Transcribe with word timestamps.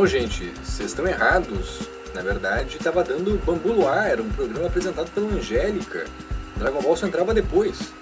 Não, 0.00 0.06
gente, 0.06 0.50
vocês 0.64 0.88
estão 0.88 1.06
errados. 1.06 1.80
Na 2.14 2.22
verdade, 2.22 2.78
estava 2.78 3.04
dando 3.04 3.38
Bambu 3.44 3.70
Luar, 3.70 4.06
era 4.06 4.22
um 4.22 4.30
programa 4.30 4.66
apresentado 4.66 5.10
pela 5.10 5.30
Angélica. 5.30 6.06
Dragon 6.56 6.80
Ball 6.80 6.96
só 6.96 7.06
entrava 7.06 7.34
depois. 7.34 7.92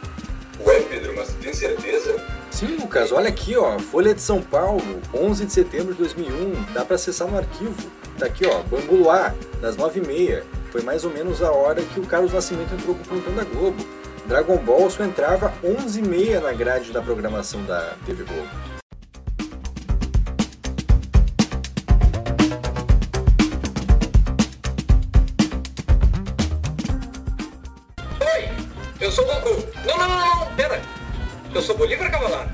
Ué, 0.65 0.81
Pedro, 0.83 1.17
mas 1.17 1.31
tem 1.43 1.53
certeza? 1.53 2.15
Sim, 2.53 2.77
Lucas, 2.77 3.11
olha 3.11 3.29
aqui, 3.29 3.57
ó, 3.57 3.81
Folha 3.81 4.15
de 4.15 4.23
São 4.23 4.41
Paulo, 4.41 5.01
11 5.13 5.47
de 5.47 5.53
setembro 5.53 5.93
de 5.93 5.99
2001, 5.99 6.73
dá 6.73 6.85
para 6.85 6.95
acessar 6.95 7.27
no 7.27 7.37
arquivo. 7.37 7.91
Tá 8.17 8.27
aqui, 8.27 8.47
ó, 8.47 8.63
Bambu 8.63 8.95
Luar, 8.95 9.35
das 9.61 9.77
9h30. 9.77 10.45
Foi 10.71 10.83
mais 10.83 11.05
ou 11.05 11.11
menos 11.11 11.43
a 11.43 11.51
hora 11.51 11.83
que 11.83 11.99
o 11.99 12.07
Carlos 12.07 12.33
Nascimento 12.33 12.73
entrou 12.77 12.95
com 12.95 13.03
o 13.03 13.07
plantão 13.07 13.35
da 13.35 13.43
Globo. 13.43 13.85
Dragon 14.25 14.57
Ball 14.59 14.89
só 14.89 15.03
entrava 15.03 15.53
11h30 15.65 16.43
na 16.43 16.53
grade 16.53 16.93
da 16.93 17.03
programação 17.03 17.65
da 17.65 17.95
TV 18.07 18.23
Globo. 18.23 18.78
Eu 31.59 31.63
sou 31.63 31.77
Bolívar 31.77 32.09
Cavalar. 32.09 32.49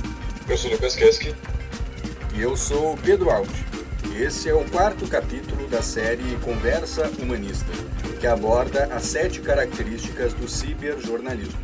Eu 0.49 0.57
sou 0.57 0.71
o 0.71 0.73
Lucas 0.73 0.97
Keski. 0.97 1.35
E 2.35 2.41
eu 2.41 2.57
sou 2.57 2.95
o 2.95 2.97
Pedro 2.97 3.29
Aldi. 3.29 3.67
E 4.11 4.23
esse 4.23 4.49
é 4.49 4.55
o 4.55 4.65
quarto 4.65 5.07
capítulo 5.07 5.69
da 5.69 5.83
série 5.83 6.23
Conversa 6.43 7.13
Humanista, 7.19 7.71
que 8.19 8.27
aborda 8.27 8.89
as 8.91 9.03
sete 9.03 9.43
características 9.43 10.33
do 10.33 10.49
ciberjornalismo. 10.49 11.61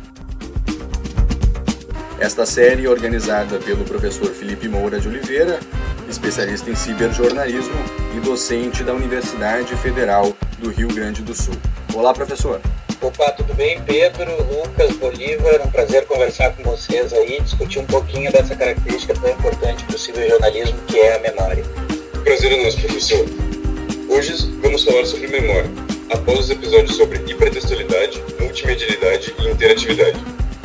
Esta 2.19 2.45
série 2.45 2.85
é 2.85 2.89
organizada 2.89 3.57
pelo 3.57 3.85
professor 3.85 4.27
Felipe 4.27 4.69
Moura 4.69 4.99
de 4.99 5.07
Oliveira, 5.07 5.59
especialista 6.07 6.69
em 6.69 6.75
ciberjornalismo 6.75 7.73
e 8.15 8.19
docente 8.19 8.83
da 8.83 8.93
Universidade 8.93 9.75
Federal 9.77 10.31
do 10.59 10.69
Rio 10.69 10.89
Grande 10.89 11.23
do 11.23 11.33
Sul. 11.33 11.55
Olá, 11.95 12.13
professor. 12.13 12.61
Opa, 13.01 13.31
tudo 13.31 13.55
bem? 13.55 13.81
Pedro, 13.81 14.31
Lucas, 14.43 14.95
Bolívar, 14.97 15.59
um 15.65 15.71
prazer 15.71 16.05
conversar 16.05 16.51
com 16.51 16.61
vocês 16.61 17.11
aí, 17.11 17.41
discutir 17.41 17.79
um 17.79 17.85
pouquinho 17.85 18.31
dessa 18.31 18.55
característica 18.55 19.15
tão 19.15 19.31
importante 19.31 19.83
para 19.85 19.95
o 19.95 19.97
ciberjornalismo, 19.97 20.77
que 20.85 20.99
é 20.99 21.15
a 21.15 21.19
memória. 21.19 21.63
Prazer 22.23 22.51
é 22.51 22.63
nosso, 22.63 22.79
professor. 22.79 23.25
Hoje 24.07 24.33
vamos 24.61 24.83
falar 24.83 25.03
sobre 25.07 25.27
memória, 25.29 25.67
após 26.11 26.41
os 26.41 26.49
episódios 26.51 26.95
sobre 26.95 27.17
hipertextualidade, 27.25 28.23
multimedialidade 28.39 29.33
e 29.39 29.47
interatividade. 29.49 30.19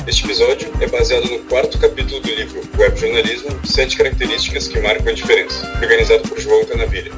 Este 0.06 0.26
episódio 0.26 0.70
é 0.78 0.86
baseado 0.88 1.24
no 1.30 1.38
quarto 1.44 1.78
capítulo 1.78 2.20
do 2.20 2.28
livro 2.28 2.60
Web 2.76 3.00
Jornalismo, 3.00 3.48
Sete 3.64 3.96
Características 3.96 4.68
que 4.68 4.78
Marcam 4.80 5.10
a 5.10 5.14
Diferença, 5.14 5.66
organizado 5.80 6.28
por 6.28 6.38
João 6.38 6.66
Canavilha. 6.66 7.12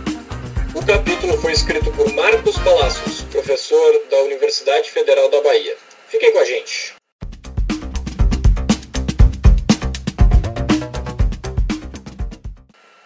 O 0.74 0.86
capítulo 0.86 1.36
foi 1.38 1.52
escrito 1.52 1.90
por 1.90 2.08
Marcos 2.14 2.56
Palacios, 2.58 3.26
professor 3.48 4.06
da 4.10 4.18
Universidade 4.24 4.90
Federal 4.90 5.30
da 5.30 5.40
Bahia. 5.40 5.74
Fiquem 6.06 6.30
com 6.32 6.38
a 6.38 6.44
gente. 6.44 6.94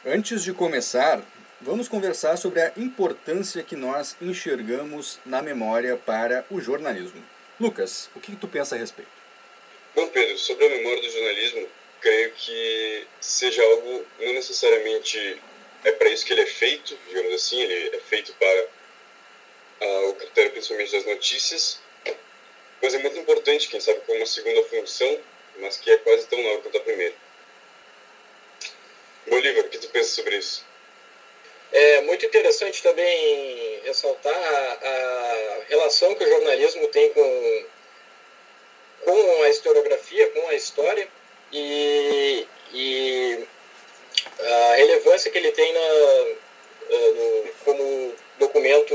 Antes 0.04 0.42
de 0.42 0.52
começar, 0.52 1.22
vamos 1.60 1.86
conversar 1.86 2.36
sobre 2.36 2.60
a 2.60 2.72
importância 2.76 3.62
que 3.62 3.76
nós 3.76 4.16
enxergamos 4.20 5.20
na 5.24 5.40
memória 5.40 5.96
para 5.96 6.44
o 6.50 6.60
jornalismo. 6.60 7.22
Lucas, 7.60 8.10
o 8.12 8.18
que 8.18 8.34
tu 8.34 8.48
pensa 8.48 8.74
a 8.74 8.78
respeito? 8.78 9.12
Bom, 9.94 10.08
Pedro, 10.08 10.36
sobre 10.38 10.66
a 10.66 10.70
memória 10.70 11.02
do 11.02 11.08
jornalismo, 11.08 11.68
creio 12.00 12.32
que 12.32 13.06
seja 13.20 13.62
algo 13.62 14.04
não 14.18 14.32
necessariamente 14.32 15.40
é 15.84 15.92
para 15.92 16.08
isso 16.08 16.26
que 16.26 16.32
ele 16.32 16.42
é 16.42 16.46
feito, 16.46 16.98
digamos 17.06 17.32
assim, 17.32 17.60
ele 17.62 17.96
é 17.96 18.00
feito 18.00 18.34
para 18.34 18.81
ah, 19.82 20.08
o 20.08 20.14
critério 20.14 20.52
principalmente 20.52 20.92
das 20.92 21.04
notícias, 21.04 21.80
é 22.82 22.98
muito 22.98 23.18
importante, 23.18 23.68
quem 23.68 23.80
sabe, 23.80 24.00
como 24.06 24.18
uma 24.18 24.26
segunda 24.26 24.62
função, 24.64 25.20
mas 25.58 25.76
que 25.76 25.90
é 25.90 25.96
quase 25.98 26.26
tão 26.26 26.42
nova 26.42 26.62
quanto 26.62 26.78
a 26.78 26.80
primeira. 26.80 27.14
Bolívar, 29.26 29.64
o 29.64 29.68
que 29.68 29.78
tu 29.78 29.88
pensa 29.88 30.08
sobre 30.10 30.36
isso? 30.36 30.64
É 31.72 32.00
muito 32.02 32.26
interessante 32.26 32.82
também 32.82 33.80
ressaltar 33.84 34.34
a, 34.34 34.78
a 34.82 35.64
relação 35.68 36.14
que 36.14 36.24
o 36.24 36.28
jornalismo 36.28 36.88
tem 36.88 37.12
com, 37.12 37.66
com 39.04 39.42
a 39.42 39.48
historiografia, 39.48 40.28
com 40.30 40.48
a 40.48 40.54
história, 40.54 41.08
e, 41.52 42.46
e 42.72 43.46
a 44.40 44.74
relevância 44.74 45.30
que 45.30 45.38
ele 45.38 45.52
tem 45.52 45.72
na, 45.72 45.80
no, 46.90 47.52
como 47.64 48.14
documento 48.38 48.94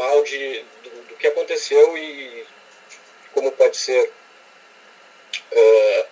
formal 0.00 0.22
de, 0.24 0.64
do, 0.82 0.90
do, 1.08 1.14
que 1.16 1.26
aconteceu 1.26 1.96
e 1.98 2.46
como 3.34 3.52
pode 3.52 3.76
ser 3.76 4.10
uh, 5.52 6.06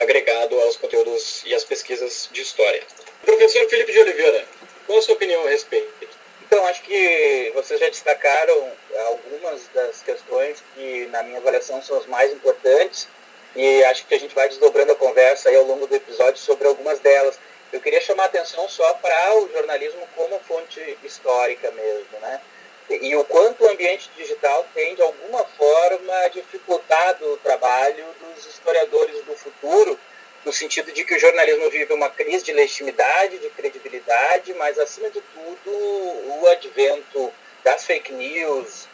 agregado 0.00 0.58
aos 0.60 0.76
conteúdos 0.76 1.42
e 1.44 1.52
às 1.54 1.64
pesquisas 1.64 2.28
de 2.32 2.42
história. 2.42 2.82
Professor 3.24 3.68
Felipe 3.68 3.92
de 3.92 3.98
Oliveira, 3.98 4.46
qual 4.86 4.98
a 4.98 5.02
sua 5.02 5.14
opinião 5.14 5.44
a 5.44 5.50
respeito? 5.50 6.08
Então, 6.46 6.64
acho 6.66 6.82
que 6.82 7.50
vocês 7.54 7.80
já 7.80 7.88
destacaram 7.88 8.72
algumas 9.08 9.66
das 9.74 10.00
questões 10.02 10.62
que, 10.74 11.06
na 11.06 11.24
minha 11.24 11.38
avaliação, 11.38 11.82
são 11.82 11.98
as 11.98 12.06
mais 12.06 12.32
importantes 12.32 13.08
e 13.56 13.82
acho 13.84 14.06
que 14.06 14.14
a 14.14 14.20
gente 14.20 14.34
vai 14.34 14.48
desdobrando 14.48 14.92
a 14.92 14.96
conversa 14.96 15.48
aí 15.48 15.56
ao 15.56 15.64
longo 15.64 15.88
do 15.88 15.96
episódio 15.96 16.38
sobre 16.38 16.68
algumas 16.68 17.00
delas. 17.00 17.36
Eu 17.72 17.80
queria 17.80 18.00
chamar 18.00 18.24
a 18.24 18.26
atenção 18.26 18.68
só 18.68 18.94
para 18.94 19.34
o 19.38 19.50
jornalismo 19.52 20.06
como 20.14 20.38
fonte 20.46 20.96
histórica 21.02 21.72
mesmo, 21.72 22.20
né? 22.20 22.40
E 22.88 23.16
o 23.16 23.24
quanto 23.24 23.64
o 23.64 23.68
ambiente 23.68 24.08
digital 24.16 24.64
tem, 24.72 24.94
de 24.94 25.02
alguma 25.02 25.44
forma, 25.44 26.28
dificultado 26.28 27.32
o 27.32 27.36
trabalho 27.38 28.04
dos 28.20 28.46
historiadores 28.46 29.24
do 29.24 29.36
futuro, 29.36 29.98
no 30.44 30.52
sentido 30.52 30.92
de 30.92 31.04
que 31.04 31.14
o 31.16 31.18
jornalismo 31.18 31.68
vive 31.68 31.92
uma 31.92 32.08
crise 32.08 32.44
de 32.44 32.52
legitimidade, 32.52 33.38
de 33.38 33.50
credibilidade, 33.50 34.54
mas, 34.54 34.78
acima 34.78 35.10
de 35.10 35.20
tudo, 35.20 35.70
o 35.70 36.46
advento 36.48 37.32
das 37.64 37.84
fake 37.84 38.12
news, 38.12 38.86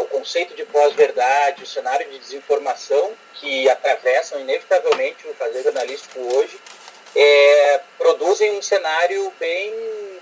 o 0.00 0.04
conceito 0.06 0.54
de 0.54 0.64
pós-verdade, 0.66 1.64
o 1.64 1.66
cenário 1.66 2.08
de 2.08 2.18
desinformação 2.18 3.12
que 3.34 3.68
atravessam 3.68 4.40
inevitavelmente 4.40 5.26
o 5.26 5.34
fazer 5.34 5.62
jornalístico 5.62 6.20
hoje, 6.20 6.60
é, 7.14 7.80
produzem 7.98 8.56
um 8.56 8.62
cenário 8.62 9.32
bem 9.38 9.74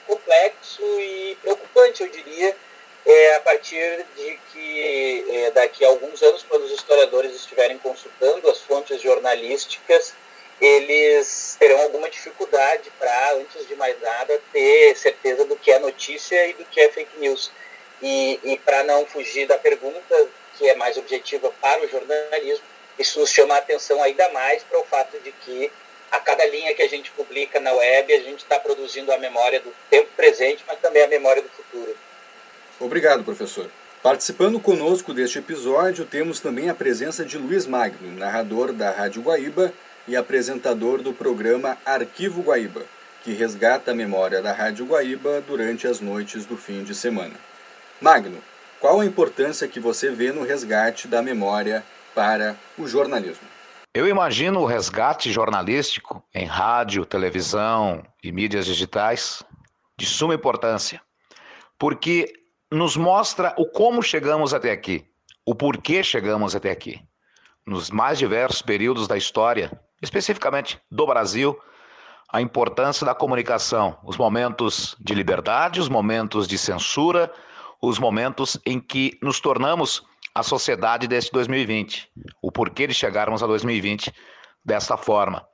complexo 0.06 0.82
e 1.00 1.36
preocupante, 1.42 2.02
eu 2.02 2.08
diria, 2.08 2.56
é, 3.04 3.36
a 3.36 3.40
partir 3.40 4.04
de 4.16 4.38
que 4.52 5.24
é, 5.30 5.50
daqui 5.50 5.84
a 5.84 5.88
alguns 5.88 6.22
anos, 6.22 6.44
quando 6.48 6.64
os 6.64 6.72
historiadores 6.72 7.34
estiverem 7.34 7.78
consultando 7.78 8.48
as 8.50 8.58
fontes 8.60 9.00
jornalísticas, 9.00 10.14
eles 10.60 11.56
terão 11.58 11.80
alguma 11.80 12.10
dificuldade 12.10 12.90
para, 12.98 13.34
antes 13.34 13.66
de 13.66 13.74
mais 13.76 13.98
nada, 14.00 14.40
ter 14.52 14.94
certeza 14.96 15.44
do 15.46 15.56
que 15.56 15.70
é 15.70 15.78
notícia 15.78 16.46
e 16.48 16.52
do 16.52 16.64
que 16.66 16.80
é 16.80 16.90
fake 16.90 17.18
news. 17.18 17.50
E, 18.02 18.38
e 18.44 18.58
para 18.58 18.84
não 18.84 19.06
fugir 19.06 19.46
da 19.46 19.56
pergunta, 19.56 20.28
que 20.58 20.68
é 20.68 20.74
mais 20.74 20.98
objetiva 20.98 21.50
para 21.60 21.82
o 21.82 21.88
jornalismo, 21.88 22.64
isso 22.98 23.18
nos 23.18 23.30
chama 23.30 23.54
a 23.54 23.58
atenção 23.58 24.02
ainda 24.02 24.28
mais 24.30 24.62
para 24.62 24.78
o 24.78 24.84
fato 24.84 25.18
de 25.20 25.32
que 25.32 25.72
a 26.10 26.18
cada 26.18 26.44
linha 26.46 26.74
que 26.74 26.82
a 26.82 26.88
gente 26.88 27.10
publica 27.12 27.58
na 27.60 27.72
web, 27.72 28.12
a 28.12 28.20
gente 28.20 28.40
está 28.40 28.58
produzindo 28.58 29.12
a 29.12 29.18
memória 29.18 29.60
do 29.60 29.74
tempo 29.88 30.10
presente, 30.16 30.62
mas 30.66 30.78
também 30.80 31.02
a 31.02 31.06
memória 31.06 31.40
do 31.40 31.48
futuro. 31.48 31.96
Obrigado, 32.80 33.22
professor. 33.22 33.70
Participando 34.02 34.58
conosco 34.58 35.12
deste 35.12 35.38
episódio, 35.38 36.06
temos 36.06 36.40
também 36.40 36.70
a 36.70 36.74
presença 36.74 37.22
de 37.22 37.36
Luiz 37.36 37.66
Magno, 37.66 38.10
narrador 38.16 38.72
da 38.72 38.90
Rádio 38.90 39.20
Guaíba 39.20 39.70
e 40.08 40.16
apresentador 40.16 41.02
do 41.02 41.12
programa 41.12 41.76
Arquivo 41.84 42.40
Guaíba, 42.40 42.80
que 43.22 43.34
resgata 43.34 43.90
a 43.90 43.94
memória 43.94 44.40
da 44.40 44.54
Rádio 44.54 44.86
Guaíba 44.86 45.42
durante 45.42 45.86
as 45.86 46.00
noites 46.00 46.46
do 46.46 46.56
fim 46.56 46.82
de 46.82 46.94
semana. 46.94 47.34
Magno, 48.00 48.38
qual 48.80 48.98
a 48.98 49.04
importância 49.04 49.68
que 49.68 49.78
você 49.78 50.08
vê 50.10 50.32
no 50.32 50.42
resgate 50.42 51.06
da 51.06 51.20
memória 51.20 51.84
para 52.14 52.56
o 52.78 52.88
jornalismo? 52.88 53.46
Eu 53.92 54.08
imagino 54.08 54.60
o 54.60 54.64
resgate 54.64 55.30
jornalístico 55.30 56.24
em 56.34 56.46
rádio, 56.46 57.04
televisão 57.04 58.02
e 58.24 58.32
mídias 58.32 58.64
digitais 58.64 59.42
de 59.98 60.06
suma 60.06 60.34
importância, 60.34 61.02
porque 61.78 62.39
nos 62.70 62.96
mostra 62.96 63.52
o 63.58 63.66
como 63.66 64.02
chegamos 64.02 64.54
até 64.54 64.70
aqui, 64.70 65.04
o 65.44 65.54
porquê 65.54 66.04
chegamos 66.04 66.54
até 66.54 66.70
aqui. 66.70 67.02
Nos 67.66 67.90
mais 67.90 68.18
diversos 68.18 68.62
períodos 68.62 69.08
da 69.08 69.16
história, 69.16 69.72
especificamente 70.00 70.80
do 70.90 71.06
Brasil, 71.06 71.58
a 72.32 72.40
importância 72.40 73.04
da 73.04 73.14
comunicação, 73.14 73.98
os 74.04 74.16
momentos 74.16 74.96
de 75.00 75.14
liberdade, 75.14 75.80
os 75.80 75.88
momentos 75.88 76.46
de 76.46 76.56
censura, 76.56 77.32
os 77.82 77.98
momentos 77.98 78.56
em 78.64 78.78
que 78.78 79.18
nos 79.20 79.40
tornamos 79.40 80.04
a 80.32 80.44
sociedade 80.44 81.08
deste 81.08 81.32
2020, 81.32 82.08
o 82.40 82.52
porquê 82.52 82.86
de 82.86 82.94
chegarmos 82.94 83.42
a 83.42 83.46
2020 83.48 84.14
dessa 84.64 84.96
forma. 84.96 85.44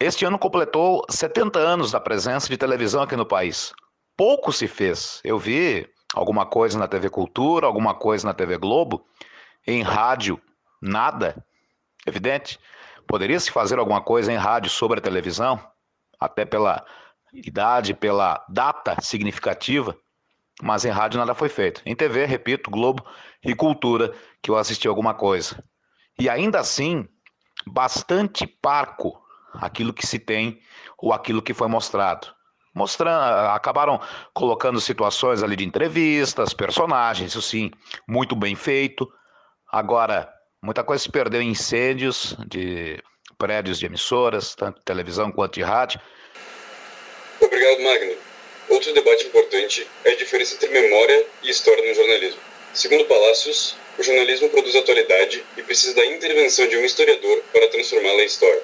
Este 0.00 0.24
ano 0.24 0.38
completou 0.38 1.04
70 1.10 1.58
anos 1.58 1.92
da 1.92 2.00
presença 2.00 2.48
de 2.48 2.56
televisão 2.56 3.02
aqui 3.02 3.14
no 3.14 3.26
país. 3.26 3.72
Pouco 4.16 4.52
se 4.52 4.66
fez. 4.66 5.20
Eu 5.22 5.38
vi 5.38 5.86
alguma 6.14 6.46
coisa 6.46 6.78
na 6.78 6.86
TV 6.86 7.10
Cultura, 7.10 7.66
alguma 7.66 7.94
coisa 7.94 8.26
na 8.26 8.32
TV 8.32 8.56
Globo, 8.56 9.04
em 9.66 9.82
rádio, 9.82 10.40
nada. 10.80 11.44
Evidente. 12.06 12.58
Poderia 13.06 13.38
se 13.40 13.50
fazer 13.50 13.78
alguma 13.78 14.00
coisa 14.00 14.32
em 14.32 14.36
rádio 14.36 14.70
sobre 14.70 14.98
a 14.98 15.02
televisão, 15.02 15.60
até 16.18 16.44
pela 16.44 16.84
idade, 17.32 17.92
pela 17.92 18.44
data 18.48 18.96
significativa, 19.02 19.96
mas 20.62 20.84
em 20.84 20.90
rádio 20.90 21.18
nada 21.18 21.34
foi 21.34 21.48
feito. 21.48 21.82
Em 21.84 21.94
TV, 21.94 22.24
repito, 22.24 22.70
Globo 22.70 23.04
e 23.44 23.54
Cultura, 23.54 24.14
que 24.40 24.50
eu 24.50 24.56
assisti 24.56 24.86
alguma 24.86 25.12
coisa. 25.12 25.62
E 26.18 26.28
ainda 26.28 26.60
assim, 26.60 27.06
bastante 27.66 28.46
parco 28.46 29.20
aquilo 29.54 29.92
que 29.92 30.06
se 30.06 30.18
tem 30.18 30.60
ou 30.96 31.12
aquilo 31.12 31.42
que 31.42 31.52
foi 31.52 31.68
mostrado. 31.68 32.28
Mostrando, 32.74 33.50
acabaram 33.50 34.00
colocando 34.32 34.80
situações 34.80 35.42
ali 35.42 35.54
de 35.54 35.64
entrevistas, 35.64 36.52
personagens, 36.52 37.30
isso 37.30 37.40
sim, 37.40 37.70
muito 38.08 38.34
bem 38.34 38.56
feito. 38.56 39.08
Agora, 39.70 40.28
muita 40.62 40.82
coisa 40.82 41.02
se 41.02 41.10
perdeu 41.10 41.40
em 41.40 41.50
incêndios 41.50 42.36
de 42.48 43.00
prédios 43.38 43.78
de 43.78 43.86
emissoras, 43.86 44.54
tanto 44.54 44.78
de 44.78 44.84
televisão 44.84 45.30
quanto 45.30 45.54
de 45.54 45.62
rádio. 45.62 46.00
Obrigado, 47.40 47.80
Magno. 47.82 48.16
Outro 48.68 48.92
debate 48.92 49.26
importante 49.26 49.86
é 50.04 50.12
a 50.12 50.16
diferença 50.16 50.54
entre 50.54 50.68
memória 50.68 51.26
e 51.42 51.50
história 51.50 51.86
no 51.86 51.94
jornalismo. 51.94 52.40
Segundo 52.72 53.04
Palácios, 53.04 53.76
o 53.98 54.02
jornalismo 54.02 54.48
produz 54.48 54.74
atualidade 54.74 55.44
e 55.56 55.62
precisa 55.62 55.94
da 55.94 56.04
intervenção 56.06 56.66
de 56.66 56.76
um 56.76 56.84
historiador 56.84 57.42
para 57.52 57.68
transformá-la 57.68 58.22
em 58.22 58.26
história. 58.26 58.62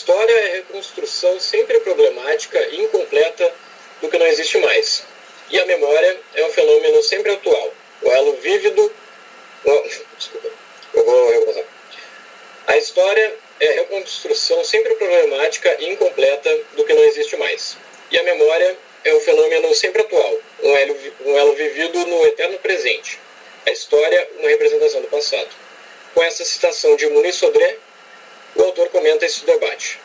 História 0.00 0.32
é 0.32 0.52
reconstrução 0.56 1.38
sempre 1.38 1.78
problemática 1.80 2.58
e 2.68 2.80
incompleta 2.84 3.52
do 4.00 4.08
que 4.08 4.18
não 4.18 4.26
existe 4.26 4.56
mais. 4.58 5.04
E 5.50 5.60
a 5.60 5.66
memória 5.66 6.18
é 6.36 6.46
um 6.46 6.50
fenômeno 6.50 7.02
sempre 7.02 7.32
atual, 7.32 7.74
o 8.00 8.10
elo 8.10 8.32
vívido. 8.36 8.90
Oh, 9.62 9.82
desculpa, 10.16 10.48
eu 10.94 11.04
vou 11.04 11.30
recomeçar. 11.30 11.64
A 12.66 12.78
história 12.78 13.36
é 13.60 13.72
reconstrução 13.72 14.64
sempre 14.64 14.94
problemática 14.94 15.76
e 15.78 15.90
incompleta 15.90 16.58
do 16.76 16.84
que 16.84 16.94
não 16.94 17.04
existe 17.04 17.36
mais. 17.36 17.76
E 18.10 18.18
a 18.18 18.22
memória 18.22 18.78
é 19.04 19.14
um 19.14 19.20
fenômeno 19.20 19.74
sempre 19.74 20.00
atual, 20.00 20.38
um 20.62 20.76
elo, 20.76 20.96
um 21.26 21.38
elo 21.38 21.52
vivido 21.52 22.06
no 22.06 22.24
eterno 22.26 22.58
presente. 22.58 23.18
A 23.66 23.70
história, 23.70 24.30
uma 24.38 24.48
representação 24.48 25.02
do 25.02 25.08
passado. 25.08 25.50
Com 26.14 26.22
essa 26.22 26.42
citação 26.42 26.96
de 26.96 27.06
Muniz 27.08 27.34
Sodré, 27.34 27.76
o 28.54 28.62
autor 28.62 28.88
comenta 28.90 29.24
esse 29.24 29.44
debate. 29.44 30.00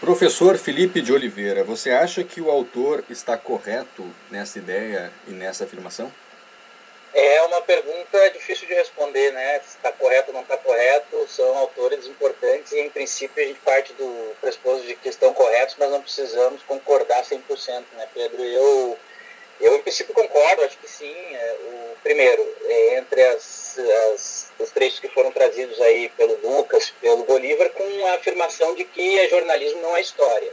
Professor 0.00 0.58
Felipe 0.58 1.00
de 1.00 1.12
Oliveira, 1.12 1.64
você 1.64 1.90
acha 1.90 2.22
que 2.22 2.40
o 2.40 2.50
autor 2.50 3.04
está 3.08 3.38
correto 3.38 4.04
nessa 4.30 4.58
ideia 4.58 5.10
e 5.26 5.30
nessa 5.30 5.64
afirmação? 5.64 6.12
É 7.14 7.42
uma 7.42 7.62
pergunta 7.62 8.30
difícil 8.30 8.66
de 8.66 8.74
responder, 8.74 9.32
né? 9.32 9.60
Se 9.60 9.76
está 9.76 9.92
correto 9.92 10.30
ou 10.30 10.34
não 10.34 10.42
está 10.42 10.56
correto, 10.56 11.26
são 11.28 11.56
autores 11.56 12.06
importantes 12.06 12.72
e, 12.72 12.80
em 12.80 12.90
princípio, 12.90 13.42
a 13.42 13.46
gente 13.46 13.60
parte 13.60 13.92
do 13.92 14.34
pressuposto 14.40 14.84
de 14.86 14.96
que 14.96 15.08
estão 15.08 15.32
corretos, 15.32 15.76
mas 15.78 15.90
não 15.90 16.02
precisamos 16.02 16.62
concordar 16.64 17.22
100%, 17.22 17.84
né, 17.96 18.08
Pedro? 18.12 18.42
Eu 18.42 18.98
eu, 19.60 19.76
em 19.76 19.82
princípio, 19.82 20.14
concordo, 20.14 20.64
acho 20.64 20.78
que 20.78 20.90
sim. 20.90 21.14
É, 21.34 21.56
o 21.62 21.96
primeiro, 22.02 22.56
é, 22.64 22.96
entre 22.96 23.22
as, 23.22 23.78
as, 23.78 24.52
os 24.58 24.70
trechos 24.70 25.00
que 25.00 25.08
foram 25.08 25.30
trazidos 25.30 25.80
aí 25.80 26.08
pelo 26.10 26.36
Lucas, 26.42 26.92
pelo 27.00 27.24
Bolívar, 27.24 27.70
com 27.70 28.06
a 28.06 28.14
afirmação 28.14 28.74
de 28.74 28.84
que 28.84 29.18
é 29.18 29.28
jornalismo 29.28 29.80
não 29.80 29.96
é 29.96 30.00
história. 30.00 30.52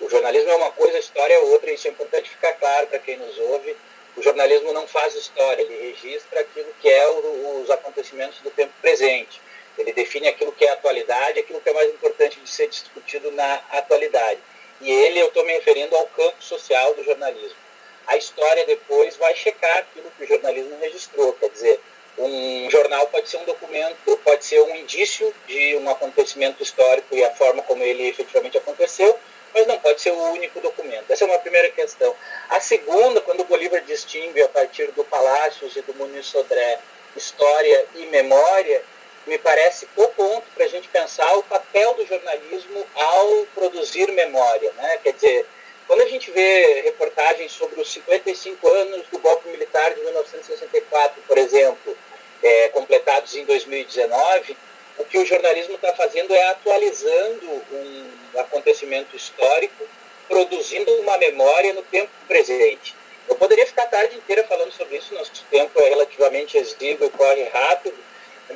O 0.00 0.10
jornalismo 0.10 0.50
é 0.50 0.56
uma 0.56 0.72
coisa, 0.72 0.96
a 0.96 1.00
história 1.00 1.34
é 1.34 1.38
outra, 1.38 1.70
e 1.70 1.74
isso 1.74 1.86
é 1.86 1.90
importante 1.90 2.30
ficar 2.30 2.52
claro 2.54 2.88
para 2.88 2.98
quem 2.98 3.16
nos 3.16 3.38
ouve. 3.38 3.76
O 4.16 4.22
jornalismo 4.22 4.72
não 4.72 4.86
faz 4.86 5.14
história, 5.14 5.62
ele 5.62 5.92
registra 5.92 6.40
aquilo 6.40 6.74
que 6.80 6.88
é 6.88 7.08
o, 7.08 7.62
os 7.62 7.70
acontecimentos 7.70 8.40
do 8.40 8.50
tempo 8.50 8.72
presente. 8.82 9.40
Ele 9.78 9.92
define 9.92 10.28
aquilo 10.28 10.52
que 10.52 10.64
é 10.64 10.72
atualidade, 10.72 11.40
aquilo 11.40 11.60
que 11.60 11.68
é 11.70 11.72
mais 11.72 11.88
importante 11.88 12.38
de 12.40 12.50
ser 12.50 12.68
discutido 12.68 13.30
na 13.30 13.62
atualidade. 13.70 14.40
E 14.80 14.90
ele, 14.90 15.20
eu 15.20 15.28
estou 15.28 15.44
me 15.46 15.52
referindo 15.52 15.96
ao 15.96 16.06
campo 16.08 16.42
social 16.42 16.92
do 16.94 17.04
jornalismo 17.04 17.61
a 18.06 18.16
história 18.16 18.64
depois 18.66 19.16
vai 19.16 19.34
checar 19.34 19.78
aquilo 19.78 20.10
que 20.16 20.24
o 20.24 20.26
jornalismo 20.26 20.78
registrou. 20.80 21.32
Quer 21.34 21.50
dizer, 21.50 21.80
um 22.18 22.68
jornal 22.70 23.06
pode 23.08 23.28
ser 23.28 23.38
um 23.38 23.44
documento, 23.44 24.16
pode 24.24 24.44
ser 24.44 24.60
um 24.60 24.76
indício 24.76 25.34
de 25.46 25.76
um 25.76 25.88
acontecimento 25.88 26.62
histórico 26.62 27.14
e 27.14 27.24
a 27.24 27.34
forma 27.34 27.62
como 27.62 27.82
ele 27.82 28.08
efetivamente 28.08 28.58
aconteceu, 28.58 29.18
mas 29.54 29.66
não 29.66 29.78
pode 29.78 30.00
ser 30.00 30.10
o 30.10 30.32
único 30.32 30.60
documento. 30.60 31.10
Essa 31.10 31.24
é 31.24 31.26
uma 31.26 31.38
primeira 31.38 31.70
questão. 31.70 32.14
A 32.48 32.60
segunda, 32.60 33.20
quando 33.20 33.40
o 33.40 33.44
Bolívar 33.44 33.82
distingue 33.82 34.42
a 34.42 34.48
partir 34.48 34.90
do 34.92 35.04
Palácios 35.04 35.76
e 35.76 35.82
do 35.82 35.94
Muniz 35.94 36.26
Sodré 36.26 36.78
história 37.16 37.86
e 37.94 38.06
memória, 38.06 38.82
me 39.26 39.38
parece 39.38 39.86
o 39.96 40.08
ponto 40.08 40.44
para 40.54 40.64
a 40.64 40.68
gente 40.68 40.88
pensar 40.88 41.32
o 41.36 41.42
papel 41.44 41.94
do 41.94 42.06
jornalismo 42.06 42.84
ao 42.94 43.46
produzir 43.54 44.10
memória. 44.12 44.72
Né? 44.72 44.98
Quer 45.02 45.12
dizer, 45.12 45.46
quando 45.86 46.02
a 46.02 46.08
gente 46.08 46.30
vê 46.30 46.82
reportagens 46.82 47.52
sobre 47.52 47.80
os 47.80 47.92
55 47.92 48.68
anos 48.68 49.06
do 49.10 49.18
golpe 49.18 49.48
militar 49.48 49.94
de 49.94 50.00
1964, 50.00 51.22
por 51.26 51.38
exemplo, 51.38 51.96
é, 52.42 52.68
completados 52.68 53.34
em 53.36 53.44
2019, 53.44 54.56
o 54.98 55.04
que 55.04 55.18
o 55.18 55.26
jornalismo 55.26 55.74
está 55.74 55.92
fazendo 55.94 56.34
é 56.34 56.48
atualizando 56.48 57.46
um 57.72 58.10
acontecimento 58.38 59.16
histórico, 59.16 59.86
produzindo 60.28 60.90
uma 61.00 61.18
memória 61.18 61.72
no 61.72 61.82
tempo 61.82 62.10
presente. 62.26 62.94
Eu 63.28 63.36
poderia 63.36 63.66
ficar 63.66 63.84
a 63.84 63.88
tarde 63.88 64.16
inteira 64.16 64.44
falando 64.44 64.72
sobre 64.72 64.96
isso, 64.96 65.14
nosso 65.14 65.32
tempo 65.50 65.80
é 65.80 65.88
relativamente 65.88 66.56
exíguo 66.58 67.06
e 67.06 67.10
corre 67.10 67.44
rápido, 67.44 67.96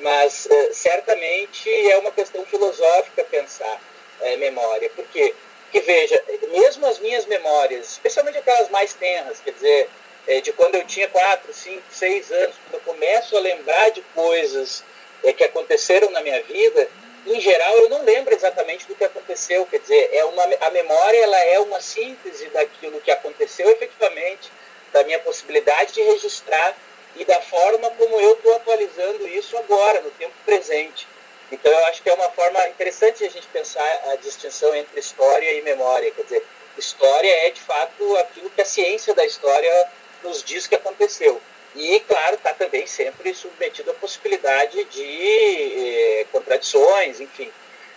mas 0.03 0.47
é, 0.51 0.73
certamente 0.73 1.71
é 1.91 1.97
uma 1.99 2.11
questão 2.11 2.45
filosófica 2.45 3.25
pensar 3.25 3.81
é, 4.21 4.37
memória. 4.37 4.91
Por 4.91 5.05
quê? 5.07 5.35
Que 5.71 5.81
veja, 5.81 6.23
mesmo 6.51 6.87
as 6.87 6.99
minhas 6.99 7.27
memórias, 7.27 7.93
especialmente 7.93 8.39
aquelas 8.39 8.71
mais 8.71 8.93
tenras, 8.95 9.41
quer 9.41 9.53
dizer, 9.53 9.91
é, 10.27 10.41
de 10.41 10.53
quando 10.53 10.75
eu 10.75 10.87
tinha 10.87 11.09
4, 11.09 11.53
5, 11.53 11.83
6 11.91 12.33
anos, 12.33 12.57
quando 12.65 12.75
eu 12.75 12.81
começo 12.81 13.37
a 13.37 13.41
lembrar 13.41 13.91
de 13.91 14.03
coisas 14.15 14.83
é, 15.23 15.33
que 15.33 15.45
aconteceram 15.45 16.11
na 16.11 16.21
minha 16.21 16.43
vida, 16.43 16.89
em 17.27 17.41
geral 17.41 17.77
eu 17.79 17.89
não 17.89 18.03
lembro 18.03 18.35
exatamente 18.35 18.87
do 18.87 18.95
que 18.95 19.05
aconteceu, 19.05 19.67
quer 19.67 19.81
dizer, 19.81 20.11
é 20.13 20.25
uma, 20.25 20.45
a 20.61 20.71
memória 20.71 21.19
ela 21.19 21.41
é 21.41 21.59
uma 21.61 21.81
síntese 21.81 22.47
daquilo 22.49 23.01
que 23.01 23.11
aconteceu 23.11 23.69
efetivamente, 23.71 24.51
da 24.93 25.03
minha 25.05 25.19
possibilidade 25.19 25.93
de 25.93 26.03
registrar 26.03 26.77
e 27.17 27.25
da 27.25 27.41
forma 27.41 27.91
como 27.91 28.21
eu 28.21 28.35
estou 28.35 28.55
atualizando 28.55 29.27
isso 29.29 29.57
agora, 29.57 30.01
no 30.01 30.11
tempo 30.13 30.35
presente. 30.45 31.07
Então, 31.51 31.71
eu 31.71 31.87
acho 31.87 32.03
que 32.03 32.11
é 32.11 32.15
uma 32.15 32.31
forma 32.31 32.69
interessante 32.69 33.25
a 33.25 33.31
gente 33.31 33.47
pensar 33.49 34.03
distinção 34.17 34.75
entre 34.75 35.01
história 35.01 35.53
e 35.53 35.63
memória. 35.63 36.11
Quer 36.11 36.23
dizer, 36.23 36.45
história 36.79 37.31
é, 37.47 37.51
de 37.51 37.61
fato, 37.61 38.17
aquilo 38.19 38.51
que 38.51 38.61
a 38.61 38.65
ciência 38.65 39.15
da 39.15 39.25
história 39.25 39.89
nos 40.23 40.43
diz 40.43 40.67
que 40.67 40.75
aconteceu. 40.75 41.41
E, 41.75 42.01
claro, 42.01 42.37
está 42.37 42.55
também 42.55 42.87
sempre 42.87 43.35
submetido 43.35 43.91
à 43.91 43.95
possibilidade 43.95 44.83
de 44.85 46.21
eh, 46.21 46.27
contradições, 46.33 47.21
enfim. 47.21 47.53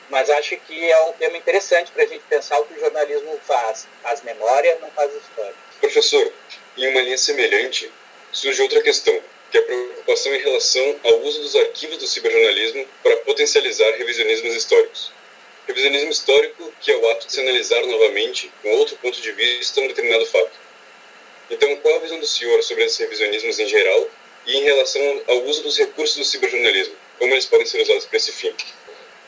Mas 0.09 0.29
acho 0.29 0.57
que 0.57 0.91
é 0.91 0.99
um 1.03 1.13
tema 1.13 1.37
interessante 1.37 1.91
para 1.91 2.03
a 2.03 2.07
gente 2.07 2.23
pensar 2.27 2.59
o 2.59 2.65
que 2.65 2.73
o 2.73 2.79
jornalismo 2.79 3.39
faz. 3.45 3.87
Faz 4.03 4.21
memória, 4.23 4.77
não 4.81 4.91
faz 4.91 5.13
história. 5.15 5.53
Professor, 5.79 6.33
em 6.77 6.87
uma 6.89 7.01
linha 7.01 7.17
semelhante, 7.17 7.89
surge 8.33 8.61
outra 8.61 8.81
questão 8.81 9.21
que 9.51 9.57
é 9.57 9.61
a 9.61 9.63
preocupação 9.63 10.33
em 10.35 10.39
relação 10.39 10.99
ao 11.03 11.19
uso 11.21 11.41
dos 11.41 11.55
arquivos 11.55 11.97
do 11.97 12.07
ciberjornalismo 12.07 12.85
para 13.01 13.17
potencializar 13.17 13.89
revisionismos 13.91 14.53
históricos. 14.55 14.78
Revisionismo 15.79 16.11
histórico 16.11 16.73
que 16.81 16.91
é 16.91 16.97
o 16.97 17.09
ato 17.11 17.25
de 17.25 17.31
se 17.31 17.39
analisar 17.39 17.85
novamente 17.85 18.51
com 18.61 18.69
outro 18.71 18.97
ponto 18.97 19.21
de 19.21 19.31
vista 19.31 19.79
um 19.79 19.87
determinado 19.87 20.25
fato. 20.25 20.51
Então, 21.49 21.73
qual 21.77 21.95
a 21.95 21.99
visão 21.99 22.19
do 22.19 22.27
senhor 22.27 22.61
sobre 22.63 22.83
esses 22.83 22.97
revisionismos 22.97 23.57
em 23.59 23.67
geral 23.67 24.07
e 24.45 24.57
em 24.57 24.63
relação 24.63 25.01
ao 25.27 25.37
uso 25.43 25.63
dos 25.63 25.77
recursos 25.77 26.17
do 26.17 26.25
ciberjornalismo? 26.25 26.95
Como 27.17 27.33
eles 27.33 27.45
podem 27.45 27.65
ser 27.65 27.81
usados 27.81 28.05
para 28.05 28.17
esse 28.17 28.33
fim? 28.33 28.53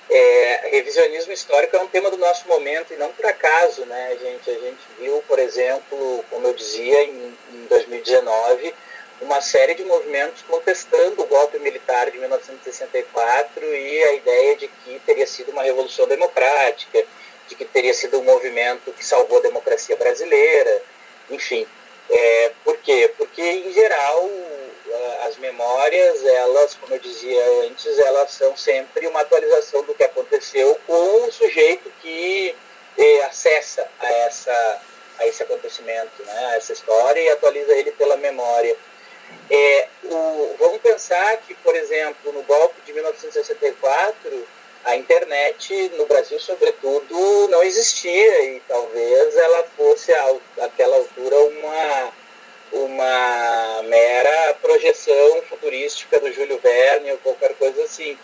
É, 0.09 0.69
revisionismo 0.71 1.31
histórico 1.31 1.77
é 1.77 1.79
um 1.79 1.87
tema 1.87 2.11
do 2.11 2.17
nosso 2.17 2.45
momento 2.45 2.93
e 2.93 2.97
não 2.97 3.13
por 3.13 3.25
acaso, 3.25 3.85
né, 3.85 4.17
gente? 4.21 4.49
A 4.49 4.59
gente 4.59 4.81
viu, 4.99 5.23
por 5.25 5.39
exemplo, 5.39 6.25
como 6.29 6.47
eu 6.47 6.53
dizia, 6.53 7.01
em, 7.03 7.37
em 7.53 7.65
2019, 7.69 8.73
uma 9.21 9.39
série 9.41 9.75
de 9.75 9.83
movimentos 9.83 10.41
contestando 10.43 11.21
o 11.21 11.27
golpe 11.27 11.59
militar 11.59 12.09
de 12.09 12.17
1964 12.17 13.63
e 13.63 14.03
a 14.03 14.13
ideia 14.13 14.55
de 14.57 14.67
que 14.67 14.99
teria 15.05 15.27
sido 15.27 15.51
uma 15.51 15.63
revolução 15.63 16.07
democrática, 16.07 17.05
de 17.47 17.55
que 17.55 17.65
teria 17.65 17.93
sido 17.93 18.19
um 18.19 18.23
movimento 18.23 18.91
que 18.93 19.05
salvou 19.05 19.37
a 19.37 19.41
democracia 19.41 19.95
brasileira, 19.95 20.81
enfim. 21.29 21.67
É, 22.09 22.51
por 22.63 22.77
quê? 22.77 23.13
Porque, 23.17 23.41
em 23.41 23.71
geral, 23.71 24.29
as, 25.27 25.37
memórias, 25.37 26.25
elas, 26.25 26.75
como 26.75 26.93
eu 26.93 26.99
dizia 26.99 27.43
antes, 27.65 27.99
elas 27.99 28.31
são 28.31 28.55
sempre 28.57 29.07
uma 29.07 29.21
atualização 29.21 29.83
do 29.83 29.93
que 29.93 30.03
aconteceu 30.03 30.77
com 30.85 31.27
o 31.27 31.31
sujeito 31.31 31.91
que 32.01 32.55
eh, 32.97 33.23
acessa 33.23 33.87
a, 33.99 34.11
essa, 34.11 34.81
a 35.19 35.27
esse 35.27 35.43
acontecimento, 35.43 36.23
né, 36.23 36.45
a 36.47 36.55
essa 36.55 36.73
história 36.73 37.21
e 37.21 37.29
atualiza 37.29 37.73
ele 37.73 37.91
pela 37.91 38.17
memória. 38.17 38.75
É, 39.49 39.87
o, 40.03 40.55
vamos 40.59 40.81
pensar 40.81 41.37
que, 41.37 41.53
por 41.55 41.75
exemplo, 41.75 42.31
no 42.31 42.41
golpe 42.43 42.81
de 42.85 42.93
1964, 42.93 44.47
a 44.85 44.95
internet 44.95 45.91
no 45.97 46.05
Brasil, 46.05 46.39
sobretudo, 46.39 47.47
não 47.49 47.61
existia 47.61 48.55
e 48.55 48.59
talvez 48.67 49.35
ela 49.35 49.63
fosse, 49.75 50.11
àquela 50.57 50.95
altura, 50.95 51.35
uma 51.35 52.13
uma 52.71 53.83
mera 53.83 54.53
projeção 54.61 55.41
futurística 55.49 56.19
do 56.19 56.31
Júlio 56.31 56.59
Verne 56.59 57.11
ou 57.11 57.17
qualquer 57.17 57.53
coisa 57.55 57.83
assim. 57.83 58.17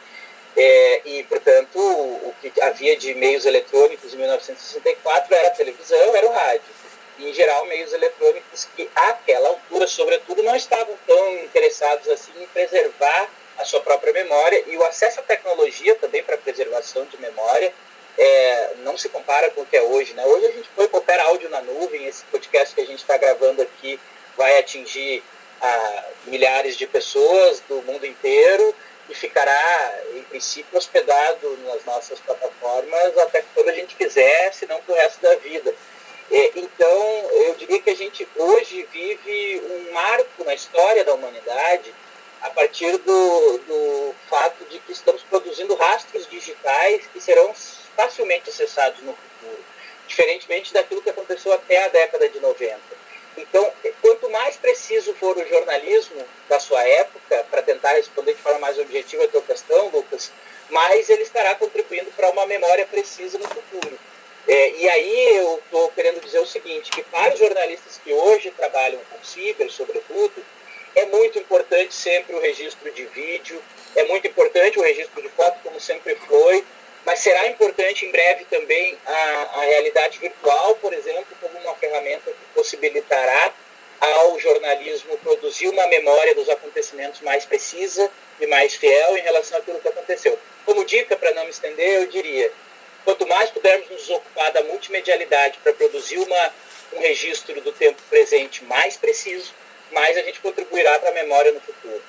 É, 0.56 1.02
e, 1.06 1.24
portanto, 1.24 1.78
o, 1.78 2.30
o, 2.30 2.36
que 2.42 2.62
havia 2.62 2.96
de 2.98 3.14
meios 3.14 3.46
eletrônicos 3.46 4.14
em 4.14 4.18
1964 4.18 5.36
era 5.36 5.50
a 5.50 5.52
televisão, 5.52 6.16
era 6.16 6.28
o 6.28 6.32
rádio. 6.32 6.64
Em 7.20 7.34
geral, 7.34 7.66
meios 7.66 7.92
eletrônicos 7.94 8.68
que, 8.76 8.90
àquela 8.96 9.50
altura, 9.50 9.88
sobretudo, 9.88 10.44
não 10.44 10.56
estavam 10.56 10.96
tão 11.08 11.38
interessados 11.40 12.08
assim 12.10 12.32
em 12.40 12.48
preservar 12.48 13.30
a 13.58 13.66
sua 13.66 13.82
própria 13.82 14.14
memória 14.14 14.64
e 14.68 14.78
o 14.78 14.86
acesso 14.86 15.20
à 15.20 15.24
tecnologia 15.24 15.96
também 15.96 16.24
para 16.24 16.38
preservação 16.38 17.06
de 17.06 17.20
memória 17.20 17.74
é, 18.18 18.72
não 18.78 18.98
se 18.98 19.10
compara 19.10 19.50
com 19.52 19.62
o 19.62 19.66
que 19.66 19.78
é 19.78 19.82
hoje. 19.82 20.14
Né? 20.14 20.26
Hoje 20.26 20.46
a 20.48 20.52
gente 20.52 20.70
põe 20.76 20.88
qualquer 20.88 21.20
áudio 21.22 21.50
na 21.50 21.62
nuvem, 21.62 22.06
esse 22.06 22.24
podcast 22.26 22.74
que 22.74 22.82
a 22.82 22.86
gente 22.86 23.00
está 23.00 23.18
gravando 23.18 23.62
aqui 23.62 24.00
vai 24.36 24.60
atingir 24.60 25.24
ah, 25.62 26.04
milhares 26.26 26.76
de 26.78 26.88
pessoas 26.88 27.62
do 27.68 27.82
mundo 27.84 28.06
inteiro 28.06 28.76
e 29.10 29.16
ficará, 29.16 30.00
em 30.16 30.24
princípio, 30.24 30.78
hospedado 30.78 31.58
nas 31.66 31.84
nossas 31.86 32.20
plataformas 32.20 33.18
até 33.20 33.44
quando 33.54 33.70
a 33.70 33.74
gente 33.74 33.96
quiser, 33.96 34.54
se 34.54 34.66
não 34.66 34.82
para 34.82 34.94
o 34.94 34.98
resto 34.98 35.22
da 35.22 35.36
vida. 35.36 35.74
Então, 36.30 37.32
eu 37.32 37.56
diria 37.56 37.82
que 37.82 37.90
a 37.90 37.96
gente 37.96 38.28
hoje 38.36 38.88
vive 38.92 39.62
um 39.64 39.94
marco 39.94 40.44
na 40.44 40.54
história 40.54 41.04
da 41.06 41.14
humanidade 41.14 41.94
a 42.42 42.50
partir 42.50 42.98
do, 42.98 43.58
do 43.60 44.16
fato 44.30 44.66
de 44.66 44.80
que 44.80 44.92
estamos 44.92 45.24
produzindo 45.24 45.74
rastros 45.76 46.28
digitais 46.30 47.08
que 47.14 47.22
serão 47.22 47.54
facilmente 47.96 48.50
acessados 48.50 49.02
no 49.02 49.14
futuro, 49.14 49.64
diferentemente 50.08 50.74
daquilo 50.74 51.02
que 51.02 51.10
aconteceu 51.10 51.52
até 51.54 51.86
a 51.86 51.88
década 51.88 52.28
de 52.30 52.40
90. 52.40 52.80
Então, 53.38 53.72
quanto 54.02 54.30
mais 54.30 54.58
preciso 54.58 55.14
for 55.16 55.38
o 55.38 55.48
jornalismo 55.48 56.26
da 56.50 56.60
sua 56.60 56.84
época, 56.84 57.46
para 57.50 57.62
tentar 57.62 57.94
responder 57.94 58.34
de 58.34 58.42
forma 58.42 58.60
mais 58.60 58.78
objetiva 58.80 59.24
a 59.24 59.28
tua 59.28 59.42
questão, 59.42 59.90
Lucas, 59.90 60.32
mais 60.70 61.10
ele 61.10 61.24
estará 61.24 61.56
contribuindo 61.56 62.12
para 62.12 62.30
uma 62.32 62.46
memória 62.46 62.86
precisa 62.86 63.38
no 63.38 63.48
futuro. 63.48 63.98
É, 64.48 64.70
e 64.78 64.90
aí 64.90 65.38
eu 65.38 65.62
estou 65.64 65.90
querendo 65.92 66.22
dizer 66.22 66.40
o 66.40 66.46
seguinte, 66.46 66.90
que 66.90 67.04
para 67.04 67.34
os 67.34 67.40
jornalistas 67.40 68.00
que 68.02 68.14
hoje 68.14 68.50
trabalham 68.52 69.00
com 69.12 69.24
ciber, 69.24 69.70
sobretudo, 69.70 70.46
é 70.96 71.06
muito 71.08 71.38
importante 71.38 71.94
sempre 71.94 72.36
o 72.36 72.40
registro 72.40 72.90
de 72.92 73.06
vídeo, 73.06 73.62
é 73.96 74.06
muito 74.06 74.26
importante 74.26 74.80
o 74.80 74.82
registro 74.82 75.22
de 75.22 75.30
foto, 75.30 75.60
como 75.62 75.80
sempre 75.82 76.16
foi, 76.16 76.64
mas 77.06 77.20
será 77.20 77.48
importante 77.48 78.06
em 78.06 78.12
breve 78.12 78.46
também 78.46 78.98
a, 79.06 79.50
a 79.56 79.62
realidade 79.62 80.18
virtual, 80.18 80.76
por 80.76 80.94
exemplo, 80.94 81.38
como 81.42 81.58
uma 81.60 81.76
ferramenta 81.76 82.32
que 82.32 82.54
possibilitará 82.54 83.54
ao 84.00 84.40
jornalismo 84.40 85.18
produzir 85.18 85.68
uma 85.70 85.88
memória 85.88 86.36
dos 86.36 86.50
acontecimentos 86.50 87.22
mais 87.22 87.46
precisa 87.46 88.10
e 88.40 88.48
mais 88.48 88.76
fiel 88.76 89.18
em 89.18 89.22
relação 89.22 89.58
àquilo 89.58 89.80
que 89.80 89.88
aconteceu. 89.88 90.38
Como 90.66 90.86
dica, 90.86 91.16
para 91.16 91.34
não 91.34 91.44
me 91.44 91.50
estender, 91.50 92.02
eu 92.02 92.08
diria, 92.08 92.52
quanto 93.08 93.26
mais 93.26 93.50
pudermos 93.52 93.90
nos 93.90 94.10
ocupar 94.10 94.52
da 94.52 94.62
multimedialidade 94.64 95.60
para 95.64 95.72
produzir 95.72 96.18
uma, 96.18 96.54
um 96.92 97.00
registro 97.00 97.62
do 97.62 97.72
tempo 97.72 98.02
presente 98.10 98.66
mais 98.66 98.98
preciso, 98.98 99.54
mais 99.94 100.18
a 100.18 100.24
gente 100.24 100.42
contribuirá 100.42 101.00
para 101.00 101.12
a 101.12 101.14
memória 101.14 101.54
no 101.54 101.62
futuro. 101.62 102.04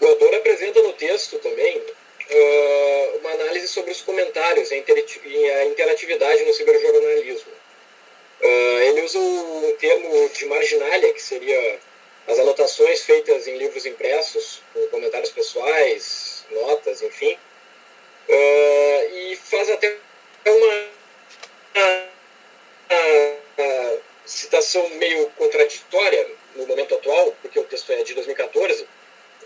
O 0.00 0.06
autor 0.06 0.34
apresenta 0.36 0.80
no 0.80 0.94
texto 0.94 1.38
também 1.40 1.76
uh, 1.76 3.18
uma 3.18 3.30
análise 3.32 3.68
sobre 3.68 3.90
os 3.90 4.00
comentários 4.00 4.70
e 4.70 4.82
a 5.50 5.64
interatividade 5.66 6.44
no 6.44 6.54
ciberjornalismo. 6.54 7.52
Uh, 8.40 8.78
ele 8.80 9.02
usa 9.02 9.18
um 9.18 9.76
termo 9.78 10.30
de 10.30 10.46
marginalia, 10.46 11.12
que 11.12 11.22
seria 11.22 11.78
as 12.26 12.38
anotações 12.38 13.02
feitas 13.02 13.46
em 13.46 13.58
livros 13.58 13.84
impressos, 13.84 14.62
com 14.72 14.86
comentários 14.86 15.30
pessoais, 15.30 16.46
notas, 16.50 17.02
enfim, 17.02 17.38
uh, 18.30 19.16
e 19.16 19.36
faz 19.36 19.68
até 19.70 19.96
uma, 20.46 20.88
uma, 21.74 22.08
uma 23.58 23.98
citação 24.24 24.88
meio 24.90 25.28
contraditória 25.30 26.28
no 26.54 26.66
momento 26.66 26.94
atual, 26.94 27.36
porque 27.42 27.58
o 27.58 27.64
texto 27.64 27.92
é 27.92 28.02
de 28.02 28.14
2014, 28.14 28.86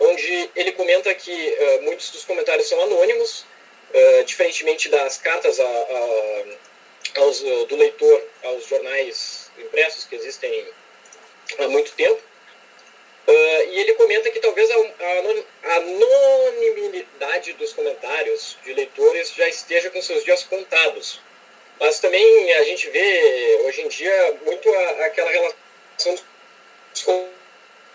onde 0.01 0.51
ele 0.55 0.73
comenta 0.73 1.15
que 1.15 1.33
uh, 1.33 1.83
muitos 1.83 2.11
dos 2.11 2.25
comentários 2.25 2.69
são 2.69 2.81
anônimos, 2.83 3.47
uh, 3.91 4.25
diferentemente 4.25 4.89
das 4.89 5.19
cartas 5.19 5.59
a, 5.61 5.65
a, 5.65 7.21
aos, 7.21 7.41
do 7.41 7.77
leitor 7.77 8.23
aos 8.43 8.67
jornais 8.67 9.51
impressos 9.59 10.05
que 10.05 10.17
existem 10.17 10.69
há 11.59 11.69
muito 11.69 11.93
tempo. 11.93 12.21
E 13.33 13.81
ele 13.81 13.95
comenta 13.95 14.31
que 14.31 14.41
talvez 14.41 14.71
a, 14.71 14.75
a 14.75 15.77
anonimidade 15.77 17.55
dos 17.55 17.73
comentários 17.73 18.59
de 18.65 18.75
leitores 18.75 19.33
já 19.35 19.49
esteja 19.49 19.91
com 19.91 20.03
seus 20.03 20.25
dias 20.25 20.45
contados. 20.45 21.21
Mas 21.81 21.99
também 22.01 22.53
a 22.55 22.65
gente 22.65 22.89
vê 22.91 23.61
hoje 23.65 23.83
em 23.83 23.89
dia 23.89 24.39
muito 24.45 24.73
a, 24.73 25.07
aquela 25.07 25.31
relação 25.31 26.15
dos 26.93 27.03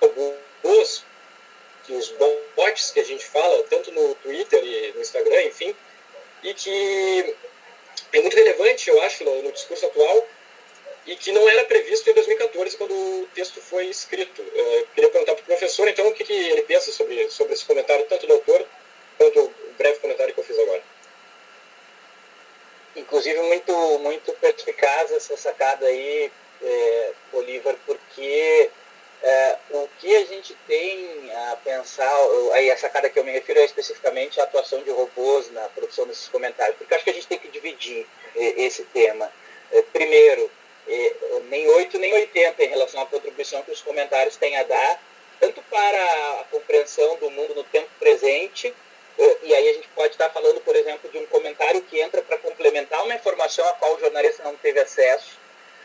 robôs 0.02 1.04
que 1.86 1.94
os 1.94 2.14
bots 2.56 2.92
que 2.92 3.00
a 3.00 3.06
gente 3.06 3.26
fala, 3.26 3.64
tanto 3.70 3.92
no 3.92 4.14
Twitter 4.16 4.64
e 4.64 4.92
no 4.94 5.02
Instagram, 5.02 5.44
enfim, 5.44 5.76
e 6.44 6.54
que 6.54 7.36
é 8.14 8.22
muito 8.22 8.36
relevante, 8.36 8.90
eu 8.90 9.02
acho, 9.04 9.24
no, 9.24 9.44
no 9.44 9.52
discurso 9.52 9.86
atual, 9.86 10.28
e 11.06 11.16
que 11.16 11.32
não 11.32 11.48
era 11.50 11.66
previsto 11.66 12.10
em 12.10 12.14
2014, 12.14 12.78
quando 12.78 12.94
o 12.94 13.28
texto 13.34 13.62
foi 13.62 13.88
escrito. 13.88 14.42
Eu 14.42 14.88
queria 14.94 15.10
perguntar 15.10 15.34
para 15.34 15.42
o 15.42 15.46
professor, 15.46 15.88
então, 15.88 16.08
o 16.08 16.14
que, 16.14 16.24
que, 16.24 16.34
ele 16.34 16.62
pensa 16.64 16.92
sobre, 16.92 17.30
sobre 17.30 17.54
esse 17.54 17.66
comentário, 17.66 18.06
tanto 18.06 18.28
do 18.28 18.34
autor, 18.34 18.66
quanto 19.18 19.40
o 19.40 19.54
breve 19.78 20.00
comentário 20.00 20.34
que 20.34 20.40
eu 20.40 20.44
fiz 20.44 20.58
agora. 20.60 20.84
Inclusive, 22.96 23.40
muito, 23.42 24.00
muito 24.00 24.34
perspicaz 24.34 25.12
essa 25.12 25.38
sacada 25.38 25.86
aí, 25.86 26.32
é, 26.62 27.12
Bolívar, 27.32 27.76
porque 27.86 28.70
é, 29.24 29.58
o 29.72 29.90
que 30.00 30.16
a 30.16 30.26
gente 30.26 30.56
tem 30.68 31.32
a 31.34 31.58
pensar, 31.58 32.12
aí 32.54 32.70
essa 32.70 32.90
cara 32.90 33.10
que 33.10 33.18
eu 33.20 33.24
me 33.24 33.32
refiro 33.32 33.60
é 33.60 33.66
especificamente 33.66 34.40
a 34.40 34.44
atuação 34.44 34.82
de 34.84 34.92
robôs 34.92 35.52
na 35.52 35.62
produção 35.70 36.06
desses 36.08 36.28
comentários, 36.28 36.78
porque 36.78 36.94
acho 36.94 37.04
que 37.04 37.10
a 37.10 37.14
gente 37.14 37.28
tem 37.28 37.40
que 37.40 37.48
dividir 37.48 38.06
esse 38.36 38.84
tema. 38.86 39.32
É, 39.72 39.82
primeiro, 39.82 40.50
nem 41.50 41.68
8 41.68 42.00
nem 42.00 42.14
80 42.14 42.64
em 42.64 42.68
relação 42.68 43.02
à 43.02 43.06
contribuição 43.06 43.62
que 43.64 43.72
os 43.72 43.82
comentários 43.82 44.36
têm 44.36 44.58
a 44.58 44.64
dar, 44.64 45.02
tanto 45.40 45.62
para 45.64 46.40
a 46.42 46.44
compreensão 46.52 47.16
do 47.18 47.30
mundo 47.30 47.56
no 47.56 47.64
tempo 47.66 47.90
presente, 48.00 48.74
é, 49.18 49.38
e 49.44 49.54
aí 49.54 49.70
a 49.70 49.74
gente 49.74 49.88
pode 49.90 50.14
estar 50.14 50.30
falando, 50.30 50.62
por 50.62 50.76
exemplo, 50.76 51.10
de 51.10 51.18
um 51.18 51.26
comentário 51.28 51.82
que 51.82 52.00
entra 52.00 52.22
para 52.22 52.38
complementar 52.38 53.04
uma 53.04 53.14
informação 53.14 53.68
a 53.68 53.74
qual 53.74 53.96
o 53.96 54.00
jornalista 54.00 54.44
não 54.44 54.56
teve 54.56 54.80
acesso, 54.80 55.38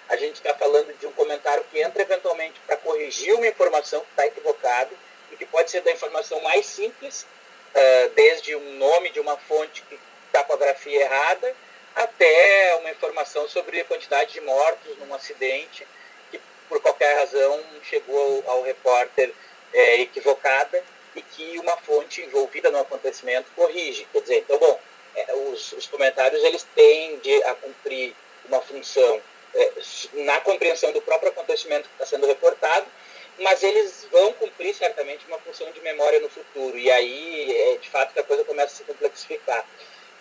a 0.08 0.16
gente 0.16 0.34
está 0.36 0.54
falando 0.54 0.92
de 0.98 1.06
um 1.06 1.12
comentário 1.12 1.64
que 1.70 1.80
entra 1.80 2.02
eventualmente 2.02 2.60
para 2.66 2.76
corrigir 2.76 3.34
uma 3.34 3.46
informação 3.46 4.00
que 4.00 4.10
está 4.10 4.26
equivocada 4.26 4.90
e 5.32 5.36
que 5.36 5.46
pode 5.46 5.70
ser 5.70 5.80
da 5.80 5.90
informação 5.90 6.40
mais 6.42 6.66
simples, 6.66 7.26
uh, 7.74 8.10
desde 8.14 8.54
um 8.54 8.74
nome 8.74 9.10
de 9.10 9.20
uma 9.20 9.36
fonte 9.36 9.82
que 9.82 9.98
está 10.26 10.44
com 10.44 10.52
a 10.52 10.56
grafia 10.56 11.00
errada, 11.00 11.56
até 11.94 12.76
uma 12.80 12.90
informação 12.90 13.48
sobre 13.48 13.80
a 13.80 13.84
quantidade 13.84 14.32
de 14.32 14.40
mortos 14.40 14.98
num 14.98 15.14
acidente 15.14 15.86
que, 16.30 16.40
por 16.68 16.80
qualquer 16.80 17.16
razão, 17.18 17.62
chegou 17.82 18.42
ao, 18.46 18.56
ao 18.56 18.62
repórter 18.62 19.32
é, 19.72 20.00
equivocada 20.00 20.82
e 21.14 21.22
que 21.22 21.58
uma 21.58 21.76
fonte 21.78 22.22
envolvida 22.22 22.70
no 22.70 22.78
acontecimento 22.78 23.50
corrige. 23.54 24.06
Quer 24.12 24.22
dizer, 24.22 24.38
então, 24.38 24.58
bom, 24.58 24.80
é, 25.14 25.34
os, 25.34 25.72
os 25.72 25.86
comentários 25.86 26.42
eles 26.42 26.66
têm 26.74 27.18
de 27.18 27.42
a 27.44 27.54
cumprir 27.54 28.14
uma 28.46 28.60
função 28.60 29.22
é, 29.54 29.72
na 30.24 30.40
compreensão 30.40 30.92
do 30.92 31.00
próprio 31.00 31.30
acontecimento 31.30 31.88
que 31.88 31.94
está 31.94 32.06
sendo 32.06 32.26
reportado, 32.26 32.86
mas 33.38 33.62
eles 33.62 34.06
vão 34.10 34.32
cumprir 34.34 34.74
certamente 34.74 35.26
uma 35.26 35.38
função 35.38 35.70
de 35.70 35.80
memória 35.80 36.20
no 36.20 36.28
futuro. 36.28 36.76
E 36.76 36.90
aí, 36.90 37.52
é, 37.52 37.78
de 37.78 37.88
fato, 37.90 38.12
que 38.12 38.20
a 38.20 38.24
coisa 38.24 38.44
começa 38.44 38.74
a 38.74 38.76
se 38.76 38.84
complexificar. 38.84 39.64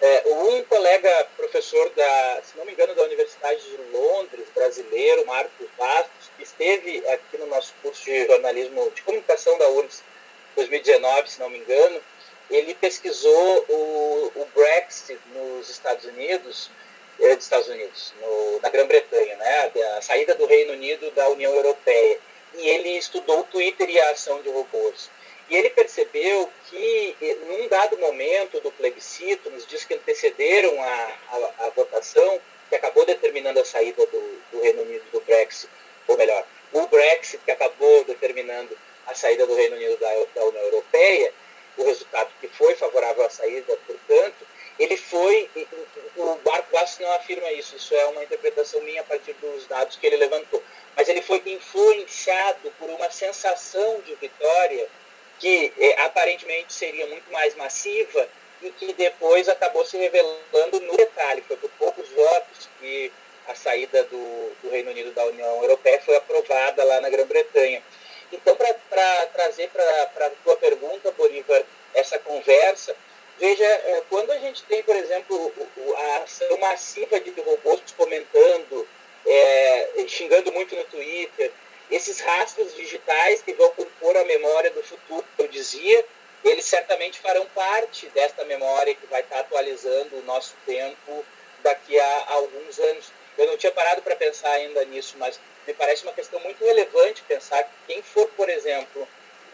É, 0.01 0.23
um 0.27 0.63
colega 0.63 1.27
professor, 1.37 1.89
da, 1.91 2.41
se 2.43 2.57
não 2.57 2.65
me 2.65 2.73
engano, 2.73 2.93
da 2.93 3.03
Universidade 3.03 3.61
de 3.61 3.77
Londres, 3.91 4.45
brasileiro, 4.53 5.25
Marcos 5.25 5.67
Bastos, 5.77 6.29
que 6.35 6.43
esteve 6.43 7.07
aqui 7.07 7.37
no 7.37 7.47
nosso 7.47 7.73
curso 7.81 8.03
de 8.03 8.25
jornalismo, 8.27 8.91
de 8.91 9.01
comunicação 9.03 9.57
da 9.57 9.69
URGS, 9.69 10.03
2019, 10.55 11.31
se 11.31 11.39
não 11.39 11.49
me 11.49 11.57
engano, 11.57 12.01
ele 12.49 12.75
pesquisou 12.75 13.65
o, 13.69 14.31
o 14.35 14.47
Brexit 14.53 15.19
nos 15.33 15.69
Estados 15.69 16.05
Unidos, 16.05 16.69
eh, 17.19 17.35
dos 17.35 17.45
Estados 17.45 17.67
Unidos, 17.67 18.13
no, 18.21 18.59
na 18.61 18.69
Grã-Bretanha, 18.69 19.35
né, 19.37 19.71
a, 19.97 20.01
saída 20.01 20.35
do 20.35 20.45
Reino 20.45 20.73
Unido 20.73 21.09
da 21.11 21.29
União 21.29 21.53
Europeia. 21.53 22.19
E 22.55 22.69
ele 22.69 22.89
estudou 22.89 23.39
o 23.39 23.43
Twitter 23.45 23.89
e 23.89 23.99
a 23.99 24.11
ação 24.11 24.41
de 24.41 24.49
robôs. 24.49 25.09
E 25.49 25.55
ele 25.55 25.69
percebeu 25.69 26.49
que, 26.69 27.15
eh, 27.21 27.37
num 27.47 27.67
dado 27.67 27.97
momento 27.97 28.59
do 28.61 28.71
plebiscito, 28.71 29.49
nos 29.49 29.67
dias 29.67 29.83
que 29.83 29.93
antecederam 29.93 30.81
a, 30.81 31.17
a, 31.31 31.65
a 31.65 31.69
votação, 31.69 32.41
que 32.69 32.75
acabou 32.75 33.05
determinando 33.05 33.59
a 33.59 33.65
saída 33.65 34.05
do, 34.07 34.41
do, 34.51 34.61
Reino 34.61 34.81
Unido 34.83 35.03
do 35.11 35.21
Brexit, 35.21 35.69
ou 36.07 36.17
melhor, 36.17 36.45
o 36.71 36.87
Brexit 36.87 37.43
que 37.43 37.51
acabou 37.51 38.03
determinando 38.05 38.75
a 39.05 39.13
saída 39.13 39.45
do 39.45 39.55
Reino 39.55 39.75
Unido 39.75 39.97
da, 39.97 40.09
da 40.33 40.45
União 40.45 40.63
Europeia, 40.63 41.33
o 41.77 41.83
resultado 41.83 42.31
que 42.39 42.47
foi 42.47 42.75
favorável 42.75 43.25
à 43.25 43.29
saída, 43.29 43.77
portanto, 43.85 44.47
ele 44.79 44.97
foi, 44.97 45.49
o 46.15 46.39
Marco 46.43 46.71
Bastos 46.71 46.99
não 46.99 47.11
afirma 47.13 47.51
isso, 47.51 47.75
isso 47.75 47.93
é 47.93 48.05
uma 48.05 48.23
interpretação 48.23 48.81
minha 48.81 49.01
a 49.01 49.03
partir 49.03 49.33
dos 49.33 49.67
dados 49.67 49.97
que 49.97 50.07
ele 50.07 50.17
levantou, 50.17 50.63
mas 50.95 51.07
ele 51.07 51.21
foi 51.21 51.41
influenciado 51.45 52.71
por 52.79 52.89
uma 52.89 53.11
sensação 53.11 54.01
de 54.01 54.15
vitória 54.15 54.87
que 55.43 55.73
eh, 55.77 56.01
aparentemente 56.03 56.71
seria 56.71 57.05
muito 57.05 57.29
mais 57.29 57.53
massiva 57.55 58.29
e 58.61 58.69
que 58.71 58.93
depois 58.93 59.49
acabou 59.49 59.85
se 59.85 59.97
revelando 59.97 60.79
no 60.79 60.95
detalhe. 60.95 61.43
Foi 61.45 61.57
por 61.57 61.69
poucos 61.71 62.07
votos 62.11 62.69
que 62.79 63.11
a 63.45 63.53
saída 63.53 64.05
do, 64.05 64.55
do 64.63 64.69
Reino 64.69 64.91
Unido 64.91 65.11
da 65.11 65.25
União 65.25 65.61
Europeia 65.61 66.01
foi 66.05 66.15
aprovada 66.15 66.81
lá 66.85 67.01
na 67.01 67.09
Grã-Bretanha. 67.09 67.83
Então, 68.31 68.55
para 68.55 69.25
trazer 69.33 69.69
para 69.69 70.27
a 70.27 70.29
tua 70.45 70.55
pergunta, 70.55 71.11
Bolívar, 71.11 71.61
essa 71.93 72.17
conversa, 72.19 72.95
veja, 73.37 73.65
eh, 73.65 74.01
quando 74.09 74.31
a 74.31 74.37
gente 74.37 74.63
tem, 74.63 74.81
por 74.81 74.95
exemplo, 74.95 75.53
a 75.97 76.17
ação 76.19 76.57
massiva 76.57 77.19
de 77.19 77.31
robôs 77.41 77.81
comentando, 77.97 78.87
é, 79.25 80.05
xingando 80.07 80.53
muito 80.53 80.73
no 80.73 80.85
Twitter, 80.85 81.51
esses 81.93 82.19
rastros 82.21 82.75
digitais 82.75 83.41
que 83.41 83.53
vão 83.53 83.69
compor 83.71 84.17
a 84.17 84.25
memória 84.25 84.71
do 84.71 84.83
futuro, 84.83 85.23
eu 85.37 85.47
dizia, 85.47 86.03
eles 86.43 86.65
certamente 86.65 87.19
farão 87.19 87.45
parte 87.47 88.07
desta 88.07 88.43
memória 88.45 88.95
que 88.95 89.05
vai 89.07 89.21
estar 89.21 89.43
atualizando 90.43 90.43
o 90.43 90.45
nosso 90.45 90.55
tempo 90.65 91.25
daqui 91.63 91.97
a, 91.99 92.25
alguns 92.29 92.79
anos. 92.79 93.11
Eu 93.37 93.47
não 93.47 93.57
tinha 93.57 93.71
parado 93.71 94.01
para 94.01 94.15
pensar 94.15 94.51
ainda 94.51 94.83
nisso, 94.85 95.15
mas 95.17 95.39
me 95.65 95.73
parece 95.73 96.03
uma 96.03 96.13
questão 96.13 96.39
muito 96.41 96.63
relevante 96.63 97.23
pensar 97.23 97.63
que 97.63 97.71
quem 97.87 98.03
for, 98.03 98.27
por 98.35 98.49
exemplo, 98.49 99.07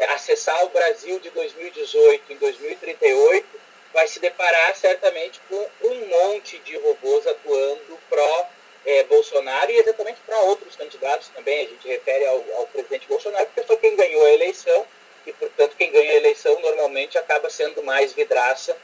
acessar 0.09 0.65
o 0.65 0.69
Brasil 0.69 1.19
de 1.19 1.29
2018 1.29 2.33
em 2.33 2.37
2038 2.37 3.47
vai 3.93 4.07
se 4.07 4.19
deparar 4.19 4.75
certamente 4.75 5.39
com 5.49 5.69
um 5.83 6.07
monte 6.07 6.57
de 6.59 6.77
robôs 6.77 7.25
atuando 7.27 7.99
pró 8.09 8.49
é, 8.85 9.03
Bolsonaro 9.03 9.71
e 9.71 9.77
exatamente 9.77 10.19
para 10.25 10.39
outros 10.41 10.75
candidatos 10.75 11.27
também. 11.29 11.65
A 11.65 11.69
gente 11.69 11.87
refere 11.87 12.25
ao, 12.25 12.43
ao 12.57 12.67
presidente 12.67 13.07
Bolsonaro, 13.07 13.45
porque 13.47 13.63
foi 13.63 13.77
quem 13.77 13.95
ganhou 13.95 14.25
a 14.25 14.31
eleição 14.31 14.85
e, 15.25 15.33
portanto, 15.33 15.75
quem 15.77 15.91
ganha 15.91 16.11
a 16.11 16.15
eleição 16.15 16.59
normalmente 16.59 17.17
acaba 17.17 17.49
sendo 17.49 17.83
mais 17.83 18.13
vidraça 18.13 18.75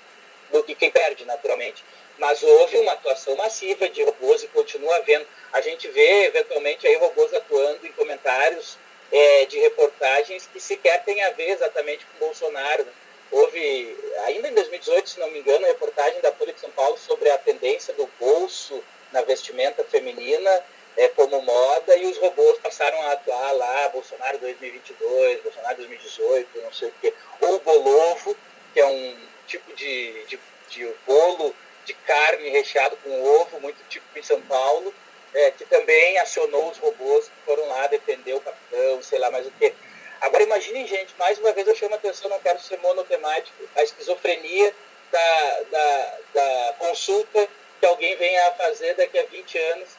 do 0.51 0.63
que 0.63 0.75
quem 0.75 0.91
perde, 0.91 1.25
naturalmente. 1.25 1.83
Mas 2.17 2.41
houve 2.41 2.77
uma 2.77 2.93
atuação 2.93 3.35
massiva 3.35 3.89
de 3.89 4.03
robôs 4.03 4.43
e 4.43 4.47
continua 4.47 4.95
havendo. 4.97 5.27
A 5.51 5.61
gente 5.61 5.87
vê, 5.89 6.25
eventualmente, 6.25 6.87
aí 6.87 6.95
robôs 6.95 7.33
atuando 7.33 7.85
em 7.85 7.91
comentários 7.91 8.77
é, 9.15 9.45
de 9.45 9.57
reportagens 9.59 10.47
que 10.51 10.59
sequer 10.59 11.03
têm 11.03 11.23
a 11.23 11.31
ver 11.31 11.51
exatamente 11.51 12.05
com 12.05 12.25
Bolsonaro. 12.25 12.83
Né? 12.83 12.91
Houve, 13.31 13.97
ainda 14.25 14.49
em 14.49 14.53
2018, 14.53 15.09
se 15.09 15.19
não 15.19 15.31
me 15.31 15.39
engano, 15.39 15.65
reportagem 15.65 16.19
da 16.21 16.31
Folha 16.33 16.53
de 16.53 16.59
São 16.59 16.69
Paulo 16.71 16.97
sobre 16.97 17.29
a 17.29 17.37
tendência 17.37 17.93
do 17.93 18.09
bolso 18.19 18.83
na 19.11 19.21
vestimenta 19.21 19.83
feminina 19.85 20.63
é, 20.97 21.07
como 21.09 21.41
moda 21.41 21.95
e 21.95 22.05
os 22.05 22.17
robôs 22.17 22.57
passaram 22.59 23.01
a 23.03 23.13
atuar 23.13 23.51
lá, 23.53 23.89
Bolsonaro 23.89 24.37
2022, 24.39 25.41
Bolsonaro 25.41 25.77
2018, 25.77 26.61
não 26.61 26.73
sei 26.73 26.89
o 26.89 26.93
quê. 27.01 27.13
Ou 27.41 27.59
Bolovo, 27.59 28.35
que 28.73 28.79
é 28.79 28.85
um 28.85 29.17
tipo 29.47 29.73
de, 29.73 30.25
de, 30.25 30.39
de 30.69 30.93
bolo 31.05 31.55
de 31.85 31.93
carne 31.93 32.49
recheado 32.49 32.97
com 32.97 33.23
ovo, 33.23 33.59
muito 33.59 33.77
típico 33.87 34.17
em 34.17 34.23
São 34.23 34.41
Paulo, 34.41 34.93
é, 35.33 35.51
que 35.51 35.65
também 35.65 36.17
acionou 36.19 36.69
os 36.69 36.77
robôs 36.77 37.25
que 37.25 37.45
foram 37.45 37.67
lá 37.67 37.87
defender 37.87 38.33
o 38.33 38.41
capitão, 38.41 39.03
sei 39.03 39.19
lá 39.19 39.29
mais 39.29 39.45
o 39.45 39.51
quê. 39.59 39.73
Agora 40.21 40.43
imaginem, 40.43 40.87
gente, 40.87 41.13
mais 41.19 41.37
uma 41.39 41.51
vez 41.51 41.67
eu 41.67 41.75
chamo 41.75 41.93
a 41.93 41.97
atenção, 41.97 42.29
não 42.29 42.39
quero 42.39 42.59
ser 42.61 42.79
monotemático, 42.79 43.53
a 43.75 43.83
esquizofrenia 43.83 44.73
da, 45.11 45.61
da, 45.69 46.17
da 46.33 46.75
consulta 46.79 47.47
que 47.79 47.85
alguém 47.85 48.15
venha 48.15 48.47
a 48.47 48.51
fazer 48.53 48.95
daqui 48.95 49.19
a 49.19 49.25
20 49.25 49.57
anos 49.57 49.89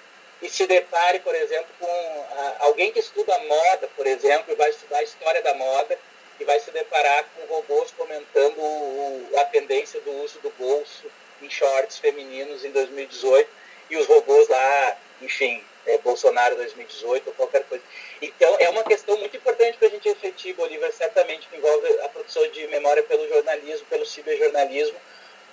e 0.42 0.48
se 0.48 0.66
depare, 0.66 1.20
por 1.20 1.34
exemplo, 1.34 1.68
com 1.78 1.86
a, 1.86 2.56
alguém 2.60 2.92
que 2.92 2.98
estuda 2.98 3.38
moda, 3.40 3.88
por 3.94 4.06
exemplo, 4.06 4.52
e 4.52 4.56
vai 4.56 4.70
estudar 4.70 4.98
a 4.98 5.02
história 5.02 5.42
da 5.42 5.54
moda 5.54 5.98
e 6.40 6.44
vai 6.44 6.58
se 6.60 6.70
deparar 6.70 7.24
com 7.34 7.54
robôs 7.54 7.90
comentando 7.92 8.58
o, 8.58 9.28
a 9.36 9.44
tendência 9.44 10.00
do 10.00 10.12
uso 10.22 10.38
do 10.40 10.50
bolso 10.50 11.10
em 11.42 11.50
shorts 11.50 11.98
femininos 11.98 12.64
em 12.64 12.70
2018 12.70 13.48
e 13.90 13.96
os 13.96 14.06
robôs 14.06 14.48
lá, 14.48 14.96
enfim, 15.22 15.62
é, 15.86 15.98
Bolsonaro 15.98 16.56
2018 16.56 17.28
ou 17.28 17.34
qualquer 17.34 17.64
coisa. 17.64 17.84
Então, 18.20 18.55
é 18.66 18.70
uma 18.70 18.82
questão 18.82 19.16
muito 19.18 19.36
importante 19.36 19.78
para 19.78 19.88
a 19.88 19.90
gente 19.90 20.08
refletir, 20.08 20.52
Bolívar, 20.54 20.92
certamente, 20.92 21.48
que 21.48 21.56
envolve 21.56 22.00
a 22.00 22.08
produção 22.08 22.46
de 22.48 22.66
memória 22.66 23.02
pelo 23.04 23.26
jornalismo, 23.28 23.86
pelo 23.86 24.04
ciberjornalismo, 24.04 24.96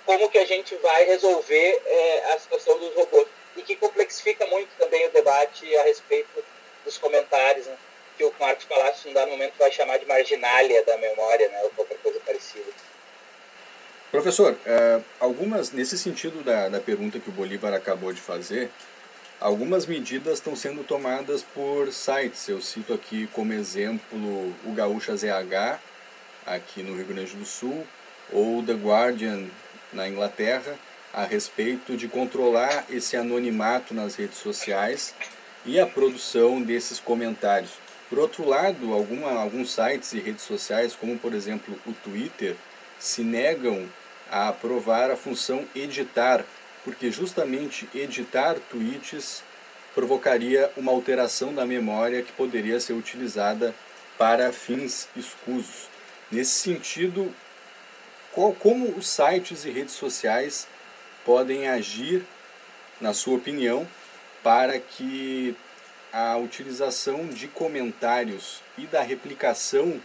como 0.04 0.28
que 0.28 0.38
a 0.38 0.44
gente 0.44 0.74
vai 0.76 1.04
resolver 1.04 1.82
é, 1.86 2.32
a 2.32 2.38
situação 2.38 2.76
dos 2.78 2.92
robôs 2.94 3.26
e 3.56 3.62
que 3.62 3.76
complexifica 3.76 4.44
muito 4.46 4.68
também 4.76 5.06
o 5.06 5.10
debate 5.12 5.76
a 5.76 5.82
respeito 5.84 6.44
dos 6.84 6.98
comentários, 6.98 7.66
né? 7.66 7.76
que 8.18 8.24
o 8.24 8.32
Marcos 8.38 8.64
Palácio, 8.64 9.10
em 9.10 9.12
dado 9.12 9.30
momento, 9.30 9.54
vai 9.58 9.70
chamar 9.72 9.98
de 9.98 10.06
marginália 10.06 10.84
da 10.84 10.96
memória, 10.98 11.48
né? 11.48 11.62
ou 11.62 11.70
qualquer 11.70 11.98
coisa 11.98 12.20
parecida. 12.20 12.70
Professor, 14.10 14.56
é, 14.66 15.00
algumas, 15.18 15.72
nesse 15.72 15.96
sentido 15.96 16.42
da, 16.42 16.68
da 16.68 16.80
pergunta 16.80 17.18
que 17.18 17.28
o 17.28 17.32
Bolívar 17.32 17.72
acabou 17.74 18.12
de 18.12 18.20
fazer, 18.20 18.70
algumas 19.44 19.84
medidas 19.84 20.38
estão 20.38 20.56
sendo 20.56 20.82
tomadas 20.82 21.42
por 21.42 21.92
sites. 21.92 22.48
Eu 22.48 22.62
cito 22.62 22.94
aqui 22.94 23.28
como 23.30 23.52
exemplo 23.52 24.18
o 24.64 24.72
Gaúcha 24.74 25.14
ZH, 25.14 25.78
aqui 26.46 26.82
no 26.82 26.96
Rio 26.96 27.04
Grande 27.04 27.36
do 27.36 27.44
Sul, 27.44 27.86
ou 28.32 28.62
The 28.62 28.72
Guardian, 28.72 29.44
na 29.92 30.08
Inglaterra, 30.08 30.78
a 31.12 31.24
respeito 31.24 31.94
de 31.94 32.08
controlar 32.08 32.86
esse 32.88 33.18
anonimato 33.18 33.92
nas 33.92 34.16
redes 34.16 34.38
sociais 34.38 35.14
e 35.66 35.78
a 35.78 35.86
produção 35.86 36.62
desses 36.62 36.98
comentários. 36.98 37.72
Por 38.08 38.18
outro 38.18 38.48
lado, 38.48 38.94
alguma, 38.94 39.30
alguns 39.32 39.70
sites 39.72 40.14
e 40.14 40.20
redes 40.20 40.44
sociais, 40.44 40.96
como 40.96 41.18
por 41.18 41.34
exemplo 41.34 41.78
o 41.86 41.92
Twitter, 41.92 42.56
se 42.98 43.22
negam 43.22 43.86
a 44.30 44.48
aprovar 44.48 45.10
a 45.10 45.16
função 45.16 45.66
editar, 45.76 46.46
porque 46.84 47.10
justamente 47.10 47.88
editar 47.94 48.56
tweets 48.70 49.42
provocaria 49.94 50.70
uma 50.76 50.92
alteração 50.92 51.54
da 51.54 51.64
memória 51.64 52.22
que 52.22 52.32
poderia 52.32 52.78
ser 52.78 52.92
utilizada 52.92 53.74
para 54.18 54.52
fins 54.52 55.08
escusos. 55.16 55.88
Nesse 56.30 56.52
sentido, 56.52 57.32
qual, 58.32 58.52
como 58.52 58.88
os 58.96 59.08
sites 59.08 59.64
e 59.64 59.70
redes 59.70 59.94
sociais 59.94 60.66
podem 61.24 61.68
agir, 61.68 62.24
na 63.00 63.14
sua 63.14 63.36
opinião, 63.36 63.88
para 64.42 64.78
que 64.78 65.56
a 66.12 66.36
utilização 66.36 67.26
de 67.28 67.48
comentários 67.48 68.62
e 68.76 68.86
da 68.86 69.02
replicação 69.02 70.00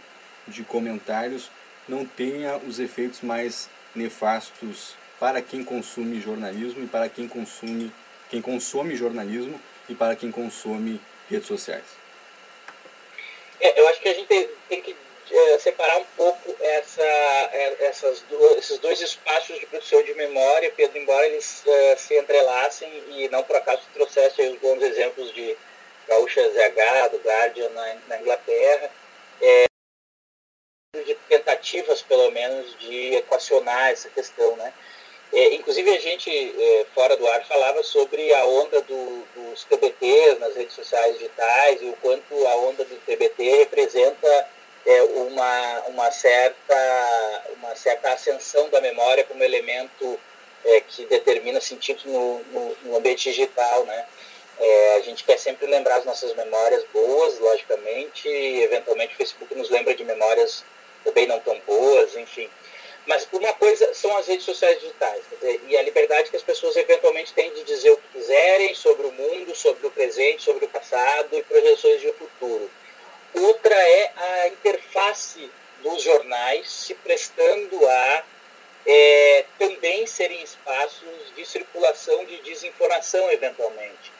de 0.48 0.64
comentários 0.64 1.50
não 1.88 2.04
tenha 2.04 2.56
os 2.56 2.78
efeitos 2.78 3.20
mais 3.20 3.68
nefastos 3.94 4.94
para 5.20 5.42
quem 5.42 5.62
consome 5.62 6.18
jornalismo 6.18 6.82
e 6.82 6.86
para 6.86 7.08
quem 7.10 7.28
consome 7.28 7.92
quem 8.30 8.40
consome 8.40 8.96
jornalismo 8.96 9.60
e 9.88 9.94
para 9.94 10.16
quem 10.16 10.30
consome 10.30 11.00
redes 11.28 11.48
sociais. 11.48 11.84
É, 13.60 13.78
eu 13.78 13.88
acho 13.88 14.00
que 14.00 14.08
a 14.08 14.14
gente 14.14 14.26
tem, 14.68 14.80
que 14.80 14.96
é, 15.30 15.58
separar 15.58 15.98
um 15.98 16.04
pouco 16.16 16.56
essa, 16.60 17.02
é, 17.02 17.76
essas 17.86 18.22
duas, 18.22 18.58
esses 18.58 18.78
dois 18.78 19.00
espaços 19.00 19.58
de 19.58 19.66
produção 19.66 20.02
de 20.02 20.14
memória, 20.14 20.72
Pedro, 20.76 20.96
embora 20.96 21.26
eles 21.26 21.62
é, 21.66 21.96
se 21.96 22.16
entrelacem 22.16 22.88
e 23.10 23.28
não 23.28 23.42
por 23.42 23.56
acaso 23.56 23.82
trouxesse 23.92 24.40
os 24.42 24.58
bons 24.60 24.80
exemplos 24.80 25.34
de 25.34 25.56
Gaúcha 26.08 26.48
ZH, 26.48 27.08
do 27.10 27.18
Guardian 27.18 27.68
na, 27.70 27.94
na 28.08 28.20
Inglaterra, 28.20 28.90
é, 29.42 29.64
de 31.04 31.14
tentativas, 31.28 32.02
pelo 32.02 32.30
menos, 32.30 32.78
de 32.78 33.16
equacionar 33.16 33.90
essa 33.90 34.08
questão, 34.10 34.56
né? 34.56 34.72
É, 35.32 35.54
inclusive 35.54 35.88
a 35.90 36.00
gente, 36.00 36.30
é, 36.30 36.86
fora 36.92 37.16
do 37.16 37.26
ar, 37.28 37.44
falava 37.46 37.82
sobre 37.84 38.34
a 38.34 38.44
onda 38.46 38.80
do, 38.82 39.24
dos 39.36 39.64
TBTs 39.64 40.40
nas 40.40 40.56
redes 40.56 40.74
sociais 40.74 41.16
digitais 41.18 41.80
e 41.82 41.86
o 41.86 41.96
quanto 42.02 42.46
a 42.46 42.56
onda 42.56 42.84
do 42.84 42.96
TBT 43.06 43.58
representa 43.58 44.48
é, 44.84 45.02
uma, 45.02 45.80
uma, 45.88 46.10
certa, 46.10 47.44
uma 47.56 47.76
certa 47.76 48.12
ascensão 48.12 48.68
da 48.70 48.80
memória 48.80 49.24
como 49.24 49.44
elemento 49.44 50.18
é, 50.64 50.80
que 50.80 51.04
determina 51.06 51.60
sentido 51.60 52.00
no, 52.06 52.38
no, 52.52 52.76
no 52.84 52.96
ambiente 52.96 53.30
digital, 53.30 53.84
né? 53.84 54.06
É, 54.58 54.96
a 54.96 55.00
gente 55.00 55.24
quer 55.24 55.38
sempre 55.38 55.66
lembrar 55.66 55.96
as 55.96 56.04
nossas 56.04 56.34
memórias 56.34 56.84
boas, 56.92 57.38
logicamente, 57.38 58.28
eventualmente 58.28 59.14
o 59.14 59.16
Facebook 59.16 59.54
nos 59.54 59.70
lembra 59.70 59.94
de 59.94 60.04
memórias 60.04 60.64
também 61.02 61.26
não 61.26 61.40
tão 61.40 61.58
boas, 61.60 62.14
enfim. 62.14 62.50
Mas 63.06 63.26
uma 63.32 63.52
coisa 63.54 63.92
são 63.94 64.16
as 64.16 64.26
redes 64.26 64.44
sociais 64.44 64.78
digitais, 64.80 65.22
dizer, 65.32 65.60
e 65.66 65.76
a 65.76 65.82
liberdade 65.82 66.30
que 66.30 66.36
as 66.36 66.42
pessoas 66.42 66.76
eventualmente 66.76 67.32
têm 67.32 67.52
de 67.54 67.64
dizer 67.64 67.90
o 67.90 67.96
que 67.96 68.18
quiserem 68.18 68.74
sobre 68.74 69.06
o 69.06 69.12
mundo, 69.12 69.54
sobre 69.56 69.86
o 69.86 69.90
presente, 69.90 70.42
sobre 70.42 70.66
o 70.66 70.68
passado 70.68 71.28
e 71.32 71.42
projeções 71.42 72.00
de 72.00 72.12
futuro. 72.12 72.70
Outra 73.34 73.74
é 73.74 74.12
a 74.16 74.48
interface 74.48 75.50
dos 75.82 76.02
jornais 76.02 76.70
se 76.70 76.94
prestando 76.94 77.86
a 77.86 78.24
é, 78.86 79.44
também 79.58 80.06
serem 80.06 80.42
espaços 80.42 81.34
de 81.36 81.44
circulação 81.46 82.24
de 82.24 82.36
desinformação, 82.38 83.30
eventualmente. 83.30 84.12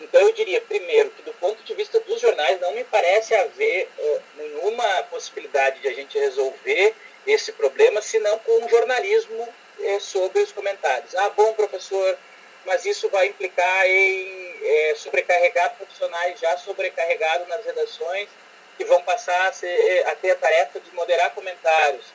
Então, 0.00 0.20
eu 0.20 0.32
diria, 0.32 0.60
primeiro, 0.60 1.10
que 1.10 1.22
do 1.22 1.32
ponto 1.34 1.62
de 1.62 1.74
vista 1.74 1.98
dos 2.00 2.20
jornais, 2.20 2.60
não 2.60 2.72
me 2.72 2.84
parece 2.84 3.34
haver 3.34 3.88
uh, 3.98 4.22
nenhuma 4.36 5.02
possibilidade 5.04 5.80
de 5.80 5.88
a 5.88 5.92
gente 5.92 6.16
resolver 6.18 6.94
esse 7.26 7.52
problema, 7.52 8.00
senão 8.00 8.38
com 8.40 8.64
um 8.64 8.68
jornalismo 8.68 9.42
uh, 9.78 10.00
sobre 10.00 10.42
os 10.42 10.52
comentários. 10.52 11.14
Ah, 11.14 11.30
bom, 11.30 11.52
professor, 11.54 12.18
mas 12.64 12.84
isso 12.84 13.08
vai 13.10 13.26
implicar 13.26 13.86
em 13.86 14.92
uh, 14.92 14.96
sobrecarregar 14.96 15.76
profissionais 15.76 16.38
já 16.40 16.56
sobrecarregados 16.58 17.48
nas 17.48 17.64
redações, 17.64 18.28
que 18.76 18.84
vão 18.84 19.02
passar 19.02 19.48
a, 19.48 19.52
ser, 19.52 20.06
a 20.06 20.14
ter 20.14 20.30
a 20.30 20.36
tarefa 20.36 20.78
de 20.80 20.94
moderar 20.94 21.34
comentários. 21.34 22.06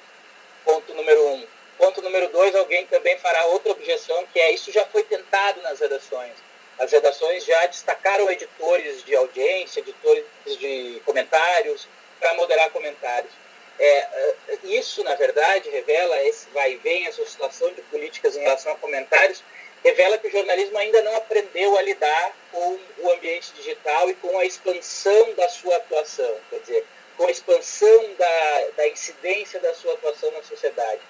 Ponto 0.63 0.93
número 0.93 1.27
um. 1.27 1.47
Ponto 1.77 2.01
número 2.01 2.29
dois, 2.29 2.55
alguém 2.55 2.85
também 2.85 3.17
fará 3.19 3.45
outra 3.47 3.71
objeção, 3.71 4.25
que 4.31 4.39
é 4.39 4.51
isso 4.51 4.71
já 4.71 4.85
foi 4.85 5.03
tentado 5.03 5.61
nas 5.61 5.79
redações 5.79 6.31
as 6.77 6.91
redações 6.91 7.45
já 7.45 7.65
destacaram 7.67 8.29
editores 8.31 9.03
de 9.03 9.15
audiência, 9.15 9.79
editores 9.79 10.25
de 10.45 11.01
comentários, 11.05 11.87
para 12.19 12.33
moderar 12.33 12.69
comentários. 12.71 13.31
É, 13.79 13.85
é, 13.85 14.35
isso, 14.63 15.03
na 15.03 15.15
verdade, 15.15 15.69
revela, 15.69 16.21
esse 16.23 16.47
vai 16.49 16.73
e 16.73 16.77
vem, 16.77 17.07
essa 17.07 17.25
situação 17.25 17.71
de 17.73 17.81
políticas 17.83 18.35
em 18.35 18.41
relação 18.41 18.71
a 18.71 18.75
comentários, 18.75 19.43
revela 19.83 20.17
que 20.17 20.27
o 20.27 20.31
jornalismo 20.31 20.77
ainda 20.77 21.01
não 21.01 21.15
aprendeu 21.15 21.77
a 21.77 21.81
lidar 21.81 22.35
com 22.51 22.79
o 22.99 23.11
ambiente 23.11 23.51
digital 23.53 24.09
e 24.09 24.15
com 24.15 24.37
a 24.39 24.45
expansão 24.45 25.33
da 25.33 25.49
sua 25.49 25.75
atuação, 25.75 26.37
quer 26.49 26.59
dizer, 26.59 26.85
com 27.17 27.25
a 27.25 27.31
expansão 27.31 28.13
da, 28.17 28.67
da 28.77 28.87
incidência 28.87 29.59
da 29.59 29.73
sua 29.73 29.93
atuação 29.93 30.31
na 30.31 30.43
sociedade. 30.43 31.01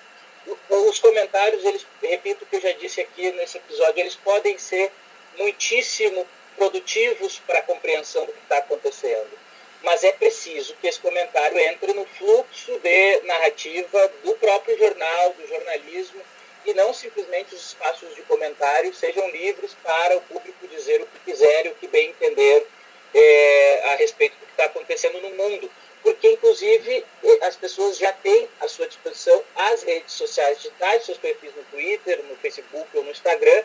Os 0.69 0.99
comentários, 0.99 1.63
eles, 1.63 1.85
repito 2.01 2.43
o 2.43 2.47
que 2.47 2.57
eu 2.57 2.61
já 2.61 2.71
disse 2.73 2.99
aqui 2.99 3.31
nesse 3.31 3.57
episódio, 3.57 4.01
eles 4.01 4.15
podem 4.15 4.57
ser 4.57 4.91
muitíssimo 5.37 6.27
produtivos 6.57 7.39
para 7.39 7.59
a 7.59 7.63
compreensão 7.63 8.25
do 8.25 8.33
que 8.33 8.39
está 8.39 8.57
acontecendo. 8.57 9.42
Mas 9.83 10.03
é 10.03 10.13
preciso 10.13 10.75
que 10.81 10.87
esse 10.87 10.99
comentário 10.99 11.59
entre 11.59 11.93
no 11.93 12.05
fluxo 12.05 12.79
de 12.79 13.21
narrativa 13.23 14.11
do 14.23 14.33
próprio 14.35 14.77
jornal, 14.77 15.33
do 15.33 15.47
jornalismo, 15.47 16.21
e 16.65 16.73
não 16.73 16.93
simplesmente 16.93 17.53
os 17.53 17.67
espaços 17.67 18.15
de 18.15 18.21
comentário 18.21 18.93
sejam 18.93 19.29
livres 19.31 19.75
para 19.83 20.17
o 20.17 20.21
público 20.21 20.67
dizer 20.69 21.01
o 21.01 21.05
que 21.05 21.19
quiser 21.25 21.65
e 21.65 21.69
o 21.69 21.75
que 21.75 21.87
bem 21.87 22.09
entender 22.09 22.65
é, 23.13 23.81
a 23.91 23.95
respeito 23.95 24.33
do 24.39 24.45
que 24.45 24.51
está 24.51 24.65
acontecendo 24.65 25.19
no 25.19 25.29
mundo. 25.31 25.69
Porque, 26.01 26.31
inclusive, 26.31 27.05
as 27.41 27.55
pessoas 27.55 27.97
já 27.97 28.11
têm 28.13 28.49
à 28.61 28.67
sua 28.67 28.87
disposição 28.87 29.43
as 29.55 29.83
redes 29.83 30.13
sociais 30.13 30.57
digitais, 30.57 31.05
seus 31.05 31.17
perfis 31.17 31.53
no 31.55 31.63
Twitter, 31.65 32.23
no 32.23 32.35
Facebook 32.37 32.87
ou 32.93 33.03
no 33.03 33.11
Instagram, 33.11 33.63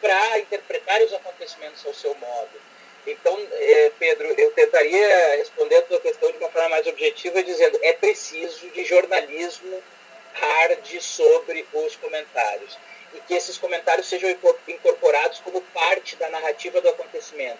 para 0.00 0.38
interpretar 0.38 1.00
os 1.02 1.12
acontecimentos 1.12 1.84
ao 1.86 1.94
seu 1.94 2.14
modo. 2.14 2.60
Então, 3.06 3.38
eh, 3.52 3.92
Pedro, 3.98 4.28
eu 4.38 4.50
tentaria 4.52 5.36
responder 5.36 5.76
a 5.76 5.82
tua 5.82 6.00
questão 6.00 6.30
de 6.30 6.38
uma 6.38 6.50
forma 6.50 6.68
mais 6.68 6.86
objetiva, 6.86 7.42
dizendo 7.42 7.78
é 7.82 7.92
preciso 7.94 8.68
de 8.70 8.84
jornalismo 8.84 9.82
hard 10.34 11.00
sobre 11.00 11.66
os 11.72 11.96
comentários 11.96 12.78
e 13.14 13.20
que 13.20 13.34
esses 13.34 13.58
comentários 13.58 14.08
sejam 14.08 14.30
incorporados 14.68 15.40
como 15.40 15.60
parte 15.74 16.16
da 16.16 16.28
narrativa 16.28 16.80
do 16.80 16.88
acontecimento. 16.88 17.58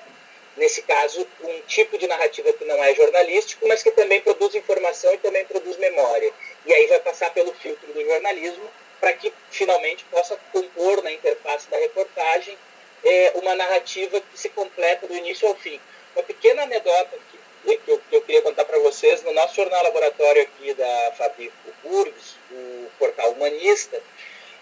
Nesse 0.57 0.83
caso, 0.83 1.27
um 1.43 1.61
tipo 1.63 1.97
de 1.97 2.07
narrativa 2.07 2.53
que 2.53 2.65
não 2.65 2.83
é 2.85 2.95
jornalístico, 2.95 3.67
mas 3.67 3.83
que 3.83 3.91
também 3.93 4.21
produz 4.21 4.55
informação 4.55 5.13
e 5.15 5.19
também 5.19 5.45
produz 5.45 5.77
memória. 5.79 6.33
E 6.67 6.73
aí 6.73 6.87
vai 6.89 7.01
passar 7.01 7.33
pelo 7.33 7.53
filtro 7.55 7.93
do 7.93 8.05
jornalismo 8.05 8.71
para 9.01 9.13
que 9.15 9.33
finalmente 9.51 10.05
possa 10.11 10.37
compor 10.53 11.03
na 11.03 11.13
interface 11.13 11.69
da 11.71 11.79
reportagem 11.79 12.59
é, 13.05 13.33
uma 13.37 13.55
narrativa 13.55 14.21
que 14.21 14.39
se 14.39 14.49
completa 14.51 15.07
do 15.07 15.17
início 15.17 15.49
ao 15.49 15.55
fim. 15.55 15.81
Uma 16.15 16.23
pequena 16.23 16.63
anedota 16.63 17.19
que, 17.31 17.77
que, 17.77 17.91
eu, 17.91 17.99
que 17.99 18.17
eu, 18.17 18.23
queria 18.23 18.43
contar 18.43 18.65
para 18.65 18.79
vocês, 18.81 19.23
no 19.23 19.33
nosso 19.33 19.55
jornal 19.55 19.83
laboratório 19.83 20.43
aqui 20.43 20.75
da 20.75 21.13
Fabrico 21.17 21.55
Burgs, 21.83 22.37
o 22.51 22.91
portal 22.99 23.33
Humanista, 23.33 24.01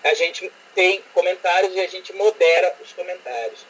a 0.05 0.15
gente 0.15 0.51
tem 0.75 1.03
comentários 1.13 1.75
e 1.75 1.81
a 1.81 1.89
gente 1.89 2.13
modera 2.13 2.75
os 2.81 2.93
comentários. 2.93 3.67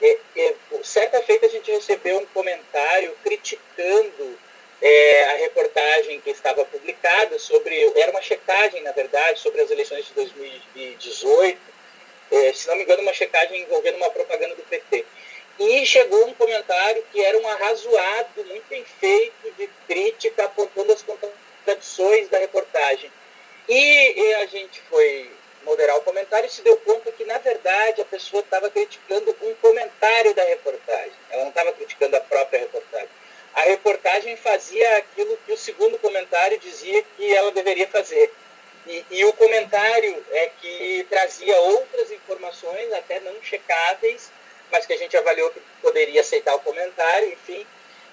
É, 0.00 0.18
é, 0.36 0.54
certa 0.82 1.22
feita 1.22 1.46
a 1.46 1.48
gente 1.48 1.70
recebeu 1.70 2.18
um 2.18 2.26
comentário 2.26 3.16
criticando 3.22 4.38
é, 4.80 5.24
a 5.24 5.36
reportagem 5.36 6.20
que 6.20 6.30
estava 6.30 6.64
publicada 6.64 7.38
sobre, 7.38 7.80
era 7.96 8.10
uma 8.10 8.20
checagem, 8.20 8.82
na 8.82 8.90
verdade, 8.90 9.38
sobre 9.38 9.60
as 9.60 9.70
eleições 9.70 10.06
de 10.06 10.12
2018, 10.14 11.56
é, 11.56 11.61
se 12.62 12.68
não 12.68 12.76
me 12.76 12.82
engano, 12.82 13.02
uma 13.02 13.12
checagem 13.12 13.62
envolvendo 13.62 13.96
uma 13.96 14.10
propaganda 14.10 14.54
do 14.54 14.62
PT. 14.62 15.04
E 15.58 15.84
chegou 15.84 16.26
um 16.26 16.34
comentário 16.34 17.04
que 17.12 17.22
era 17.22 17.38
um 17.38 17.48
arrazoado, 17.48 18.44
muito 18.44 18.64
bem 18.68 18.84
feito, 19.00 19.52
de 19.56 19.68
crítica, 19.86 20.44
apontando 20.44 20.92
as 20.92 21.02
contradições 21.02 22.28
da 22.28 22.38
reportagem. 22.38 23.10
E, 23.68 24.20
e 24.20 24.34
a 24.34 24.46
gente 24.46 24.80
foi 24.82 25.30
moderar 25.64 25.96
o 25.96 26.02
comentário 26.02 26.46
e 26.46 26.50
se 26.50 26.62
deu 26.62 26.76
conta 26.78 27.12
que, 27.12 27.24
na 27.24 27.38
verdade, 27.38 28.00
a 28.00 28.04
pessoa 28.06 28.40
estava 28.40 28.70
criticando 28.70 29.36
um 29.42 29.54
comentário 29.56 30.34
da 30.34 30.42
reportagem. 30.44 31.12
Ela 31.30 31.42
não 31.42 31.50
estava 31.50 31.72
criticando 31.72 32.16
a 32.16 32.20
própria 32.20 32.60
reportagem 32.60 33.22
a 33.54 33.62
reportagem 33.62 34.34
fazia 34.36 34.96
aquilo 34.96 35.38
que 35.46 35.52
o 35.52 35.58
segundo 35.58 35.98
comentário 35.98 36.58
dizia 36.58 37.04
que 37.16 37.34
ela 37.34 37.52
deveria 37.52 37.86
fazer. 37.88 38.32
E, 38.86 39.04
e, 39.10 39.24
o 39.24 39.32
comentário 39.34 40.24
é 40.32 40.50
que 40.60 41.06
trazia 41.08 41.56
outras 41.60 42.10
informações, 42.10 42.92
até 42.92 43.20
não 43.20 43.40
checáveis, 43.42 44.30
mas 44.70 44.86
que 44.86 44.92
a 44.92 44.98
gente 44.98 45.16
avaliou 45.16 45.50
que 45.50 45.60
poderia 45.80 46.20
aceitar 46.20 46.54
o 46.54 46.60
comentário, 46.60 47.32
enfim. 47.32 47.64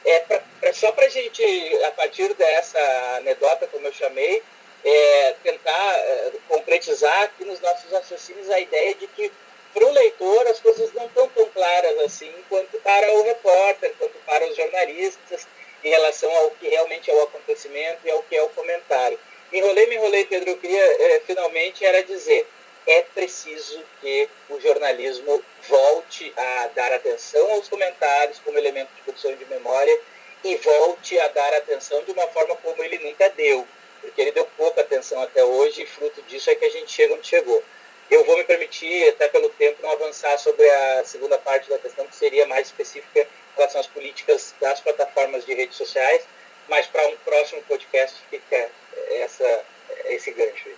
É 0.06 0.20
pra, 0.20 0.42
pra 0.60 0.74
só 0.74 0.92
para 0.92 1.08
a 1.08 1.10
gente, 1.10 1.44
a 1.86 1.92
partir 1.92 2.34
dessa 2.36 2.80
anedota, 3.18 3.68
como 3.68 3.88
eu 3.88 3.94
chamei, 3.94 4.44
é, 4.86 5.36
tentar 5.44 5.94
é, 5.98 6.32
concretizar 6.48 7.24
aqui 7.24 7.44
nos 7.46 7.60
nossos 7.60 7.92
raciocínios 7.92 8.50
a 8.50 8.60
ideia 8.60 8.96
de 8.96 9.08
que 9.08 9.32
para 9.74 9.86
o 9.86 9.92
leitor 9.92 10.48
as 10.48 10.60
coisas 10.60 10.94
não 10.94 11.06
estão 11.06 11.28
tão 11.30 11.46
claras 11.50 12.00
assim 12.00 12.34
quanto 12.48 12.78
para 12.80 13.12
o 13.14 13.24
repórter, 13.24 13.94
quanto 13.98 14.18
para 14.26 14.48
os 14.48 14.56
jornalistas 14.56 15.48
em 15.84 15.90
relação 15.90 16.32
ao 16.36 16.52
que 16.52 16.68
realmente 16.68 17.10
é 17.10 17.14
o 17.14 17.24
acontecimento 17.24 18.00
e 18.06 18.12
ao 18.12 18.24
que 18.24 18.36
é 18.36 18.44
o 18.44 18.50
comentário. 18.50 19.20
Enrolei, 19.52 19.88
me 19.88 19.96
enrolei, 19.96 20.26
Pedro, 20.26 20.52
eu 20.52 20.58
queria 20.58 20.80
é, 20.80 21.22
finalmente 21.26 21.84
era 21.84 22.04
dizer, 22.04 22.48
é 22.86 23.02
preciso 23.02 23.84
que 24.00 24.30
o 24.50 24.60
jornalismo 24.60 25.44
volte 25.68 26.32
a 26.38 26.70
dar 26.76 26.94
atenção 26.94 27.52
aos 27.52 27.68
comentários 27.68 28.40
como 28.40 28.58
elemento 28.58 28.90
de 28.96 29.02
produção 29.02 29.34
de 29.36 29.46
memória 29.46 30.00
e 30.44 30.56
volte 30.56 31.20
a 31.20 31.28
dar 31.30 31.54
atenção 31.56 32.04
de 32.04 32.12
uma 32.12 32.28
forma 32.28 32.56
como 32.58 32.84
ele 32.84 33.00
nunca 33.00 33.30
deu, 33.30 33.68
porque 34.02 34.22
ele 34.22 34.32
deu 34.32 34.46
pouca 34.56 34.82
atenção 34.82 35.22
até 35.22 35.44
hoje 35.44 35.82
e 35.82 35.88
fruto 35.88 36.22
disso 36.24 36.50
é 36.52 36.56
que 36.56 36.66
a 36.66 36.70
gente 36.70 36.92
chega 36.92 37.16
onde 37.16 37.28
chegou. 37.28 37.64
Eu 38.10 38.24
vou 38.26 38.38
me 38.38 38.44
permitir, 38.44 39.10
até 39.10 39.28
pelo 39.28 39.50
tempo, 39.50 39.82
não 39.84 39.92
avançar 39.92 40.38
sobre 40.40 40.68
a 40.68 41.04
segunda 41.06 41.38
parte 41.38 41.70
da 41.70 41.78
questão, 41.78 42.08
que 42.08 42.16
seria 42.16 42.48
mais 42.48 42.68
específica 42.68 43.22
em 43.22 43.28
relação 43.56 43.82
às 43.82 43.88
políticas 43.88 44.54
das 44.60 44.80
plataformas 44.80 45.46
de 45.46 45.54
redes 45.54 45.78
sociais, 45.78 46.24
mas 46.70 46.88
para 46.88 47.08
um 47.08 47.18
próximo 47.18 47.62
podcast 47.64 48.16
fica 48.30 48.70
essa, 49.10 49.66
esse 50.06 50.32
gancho. 50.32 50.70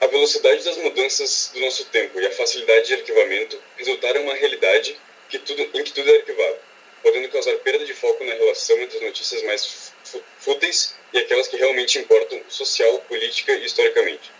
A 0.00 0.06
velocidade 0.06 0.64
das 0.64 0.76
mudanças 0.78 1.50
do 1.54 1.60
nosso 1.60 1.84
tempo 1.86 2.20
e 2.20 2.26
a 2.26 2.32
facilidade 2.32 2.88
de 2.88 2.94
arquivamento 2.94 3.62
resultaram 3.76 4.20
em 4.20 4.24
uma 4.24 4.34
realidade 4.34 4.98
que 5.28 5.38
tudo, 5.38 5.62
em 5.62 5.84
que 5.84 5.92
tudo 5.92 6.10
é 6.10 6.16
arquivado, 6.16 6.58
podendo 7.02 7.28
causar 7.28 7.56
perda 7.58 7.84
de 7.84 7.94
foco 7.94 8.24
na 8.24 8.34
relação 8.34 8.78
entre 8.78 8.96
as 8.96 9.02
notícias 9.02 9.42
mais 9.44 9.92
fúteis 10.38 10.94
e 11.12 11.18
aquelas 11.18 11.48
que 11.48 11.56
realmente 11.56 11.98
importam 11.98 12.40
social, 12.48 12.98
política 13.08 13.52
e 13.52 13.64
historicamente. 13.64 14.30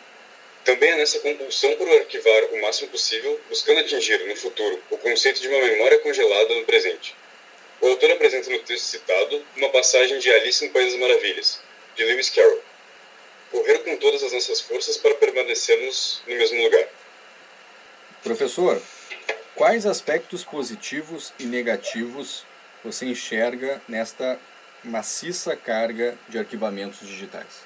Também 0.65 0.91
é 0.91 0.97
nessa 0.97 1.21
compulsão 1.21 1.77
por 1.77 1.89
arquivar 1.89 2.45
o 2.53 2.61
máximo 2.63 2.89
possível, 2.89 3.39
buscando 3.49 3.81
atingir, 3.81 4.19
no 4.27 4.35
futuro, 4.35 4.83
o 4.91 4.97
conceito 4.97 5.41
de 5.41 5.49
uma 5.49 5.61
memória 5.61 5.99
congelada 5.99 6.55
no 6.55 6.65
presente. 6.65 7.15
O 7.85 7.89
autor 7.89 8.13
apresenta 8.13 8.49
no 8.49 8.59
texto 8.61 8.87
citado 8.87 9.45
uma 9.59 9.69
passagem 9.69 10.19
de 10.19 10.33
Alice 10.33 10.65
no 10.65 10.73
País 10.73 10.93
das 10.93 11.01
Maravilhas, 11.03 11.61
de 11.95 12.03
Lewis 12.03 12.31
Carroll. 12.31 12.63
Correr 13.51 13.79
com 13.81 13.95
todas 13.99 14.23
as 14.23 14.33
nossas 14.33 14.59
forças 14.63 14.97
para 14.97 15.15
permanecermos 15.17 16.23
no 16.27 16.35
mesmo 16.35 16.63
lugar. 16.63 16.89
Professor, 18.23 18.81
quais 19.55 19.85
aspectos 19.85 20.43
positivos 20.43 21.35
e 21.39 21.45
negativos 21.45 22.47
você 22.83 23.05
enxerga 23.05 23.83
nesta 23.87 24.41
maciça 24.83 25.55
carga 25.55 26.17
de 26.27 26.39
arquivamentos 26.39 27.07
digitais? 27.07 27.65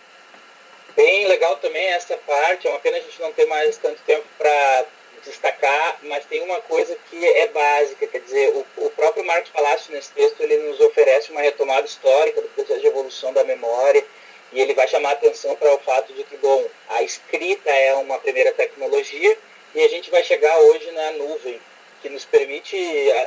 Bem 0.96 1.28
legal 1.28 1.58
também 1.58 1.90
essa 1.90 2.16
parte, 2.16 2.66
é 2.66 2.70
uma 2.70 2.80
pena 2.80 2.96
a 2.96 3.00
gente 3.02 3.20
não 3.20 3.32
ter 3.32 3.46
mais 3.46 3.78
tanto 3.78 4.02
tempo 4.02 4.26
para 4.36 4.84
destacar, 5.24 5.98
mas 6.02 6.24
tem 6.26 6.42
uma 6.42 6.60
coisa 6.62 6.96
que 7.10 7.26
é 7.26 7.46
básica, 7.48 8.06
quer 8.06 8.20
dizer, 8.20 8.50
o, 8.50 8.84
o 8.84 8.90
próprio 8.90 9.24
Marcos 9.24 9.50
Palácio 9.50 9.92
nesse 9.92 10.12
texto 10.12 10.40
ele 10.40 10.56
nos 10.58 10.80
oferece 10.80 11.30
uma 11.30 11.40
retomada 11.40 11.86
histórica 11.86 12.40
do 12.40 12.48
processo 12.48 12.80
de 12.80 12.86
evolução 12.86 13.32
da 13.32 13.44
memória 13.44 14.04
e 14.52 14.60
ele 14.60 14.74
vai 14.74 14.88
chamar 14.88 15.12
atenção 15.12 15.54
para 15.56 15.74
o 15.74 15.78
fato 15.78 16.12
de 16.12 16.24
que, 16.24 16.36
bom, 16.36 16.66
a 16.88 17.02
escrita 17.02 17.70
é 17.70 17.94
uma 17.94 18.18
primeira 18.18 18.52
tecnologia 18.52 19.36
e 19.74 19.82
a 19.82 19.88
gente 19.88 20.10
vai 20.10 20.24
chegar 20.24 20.58
hoje 20.58 20.90
na 20.92 21.12
nuvem, 21.12 21.60
que 22.00 22.08
nos 22.08 22.24
permite 22.24 22.76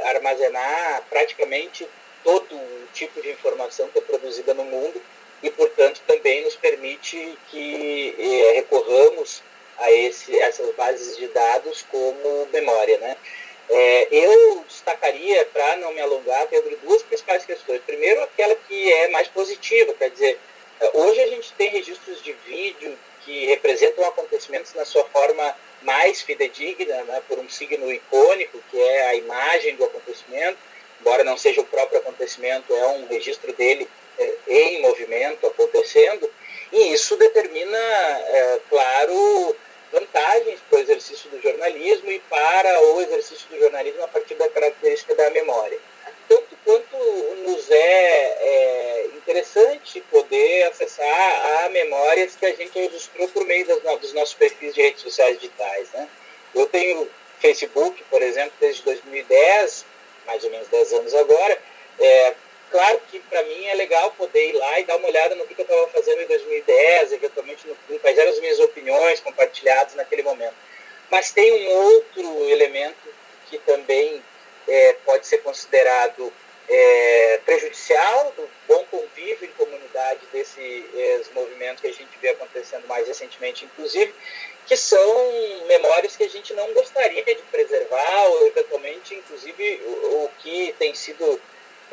armazenar 0.05 1.03
praticamente 1.09 1.87
todo 2.23 2.55
o 2.55 2.87
tipo 2.93 3.21
de 3.21 3.31
informação 3.31 3.87
que 3.89 3.99
é 3.99 4.01
produzida 4.01 4.53
no 4.53 4.63
mundo 4.63 5.01
e, 5.43 5.49
portanto, 5.49 6.01
também 6.07 6.43
nos 6.43 6.55
permite 6.55 7.37
que 7.49 8.15
eh, 8.17 8.53
recorramos 8.55 9.41
a 9.81 9.91
esse, 9.91 10.37
essas 10.39 10.73
bases 10.75 11.17
de 11.17 11.27
dados 11.27 11.85
como 11.91 12.47
memória. 12.53 12.97
Né? 12.99 13.17
É, 13.69 14.07
eu 14.11 14.63
destacaria, 14.67 15.45
para 15.45 15.77
não 15.77 15.93
me 15.93 16.01
alongar, 16.01 16.47
Pedro, 16.47 16.77
duas 16.83 17.03
principais 17.03 17.45
questões. 17.45 17.81
Primeiro, 17.85 18.21
aquela 18.21 18.55
que 18.55 18.93
é 18.93 19.09
mais 19.09 19.27
positiva, 19.27 19.93
quer 19.93 20.09
dizer, 20.11 20.39
hoje 20.93 21.21
a 21.21 21.27
gente 21.27 21.53
tem 21.53 21.69
registros 21.69 22.21
de 22.23 22.33
vídeo 22.45 22.97
que 23.23 23.45
representam 23.45 24.05
acontecimentos 24.07 24.73
na 24.73 24.85
sua 24.85 25.03
forma 25.05 25.55
mais 25.81 26.21
fidedigna, 26.21 27.03
né, 27.03 27.21
por 27.27 27.39
um 27.39 27.49
signo 27.49 27.91
icônico, 27.91 28.61
que 28.69 28.79
é 28.79 29.07
a 29.07 29.15
imagem 29.15 29.75
do 29.75 29.85
acontecimento, 29.85 30.57
embora 30.99 31.23
não 31.23 31.37
seja 31.37 31.61
o 31.61 31.65
próprio 31.65 31.99
acontecimento, 31.99 32.73
é 32.73 32.87
um 32.87 33.07
registro 33.07 33.51
dele 33.53 33.87
é, 34.17 34.33
em 34.47 34.81
movimento 34.81 35.47
acontecendo, 35.47 36.31
e 36.71 36.93
isso 36.93 37.15
determina, 37.17 37.77
é, 37.77 38.59
claro, 38.69 39.55
vantagens 39.91 40.59
para 40.69 40.79
o 40.79 40.81
exercício 40.81 41.29
do 41.29 41.41
jornalismo 41.41 42.11
e 42.11 42.19
para 42.21 42.81
o 42.81 43.01
exercício 43.01 43.47
do 43.49 43.59
jornalismo 43.59 44.03
a 44.03 44.07
partir 44.07 44.35
da 44.35 44.49
característica 44.49 45.13
da 45.15 45.29
memória. 45.31 45.77
Tanto 46.27 46.57
quanto 46.63 46.97
nos 47.43 47.69
é, 47.69 47.75
é 47.75 49.09
interessante 49.15 50.01
poder 50.09 50.63
acessar 50.63 51.65
a 51.65 51.69
memórias 51.69 52.35
que 52.35 52.45
a 52.45 52.55
gente 52.55 52.79
registrou 52.79 53.27
por 53.29 53.45
meio 53.45 53.65
das, 53.67 53.99
dos 53.99 54.13
nossos 54.13 54.33
perfis 54.35 54.73
de 54.73 54.81
redes 54.81 55.01
sociais 55.01 55.39
digitais. 55.39 55.89
Né? 55.93 56.07
Eu 56.55 56.65
tenho 56.67 57.09
Facebook, 57.39 58.01
por 58.09 58.21
exemplo, 58.21 58.53
desde 58.59 58.83
2010, 58.83 59.85
mais 60.25 60.43
ou 60.43 60.51
menos 60.51 60.67
10 60.67 60.93
anos 60.93 61.13
agora. 61.15 61.57
É, 61.99 62.33
claro 62.71 63.01
que 63.09 63.19
para 63.19 63.43
mim 63.43 63.65
é 63.65 63.75
legal 63.75 64.11
poder 64.11 64.49
ir 64.49 64.53
lá 64.53 64.79
e 64.79 64.85
dar 64.85 64.95
uma 64.95 65.07
olhada 65.07 65.35
no 65.35 65.45
que, 65.45 65.53
que 65.53 65.61
eu 65.61 65.65
estava 65.65 65.87
fazendo 65.89 66.21
em 66.21 66.27
2010, 66.27 67.11
eventualmente 67.13 67.67
no, 67.67 67.99
quais 67.99 68.17
eram 68.17 68.31
as 68.31 68.39
minhas 68.39 68.59
opiniões 68.59 69.19
compartilhadas 69.19 69.95
naquele 69.95 70.23
momento. 70.23 70.55
Mas 71.09 71.31
tem 71.31 71.51
um 71.51 71.69
outro 71.69 72.49
elemento 72.49 73.13
que 73.49 73.57
também 73.59 74.23
é, 74.67 74.93
pode 75.05 75.27
ser 75.27 75.39
considerado 75.39 76.31
é, 76.69 77.41
prejudicial 77.45 78.33
do 78.37 78.49
bom 78.67 78.85
convívio 78.85 79.45
em 79.45 79.51
comunidade 79.51 80.21
desses 80.31 80.85
é, 80.95 81.21
movimentos 81.33 81.81
que 81.81 81.87
a 81.87 81.93
gente 81.93 82.17
vê 82.21 82.29
acontecendo 82.29 82.87
mais 82.87 83.07
recentemente, 83.07 83.65
inclusive, 83.65 84.13
que 84.65 84.77
são 84.77 85.63
memórias 85.67 86.15
que 86.15 86.23
a 86.23 86.29
gente 86.29 86.53
não 86.53 86.73
gostaria 86.73 87.23
de 87.23 87.35
preservar, 87.51 88.27
ou 88.27 88.47
eventualmente, 88.47 89.15
inclusive, 89.15 89.81
o, 89.85 90.23
o 90.23 90.31
que 90.39 90.73
tem 90.79 90.95
sido 90.95 91.41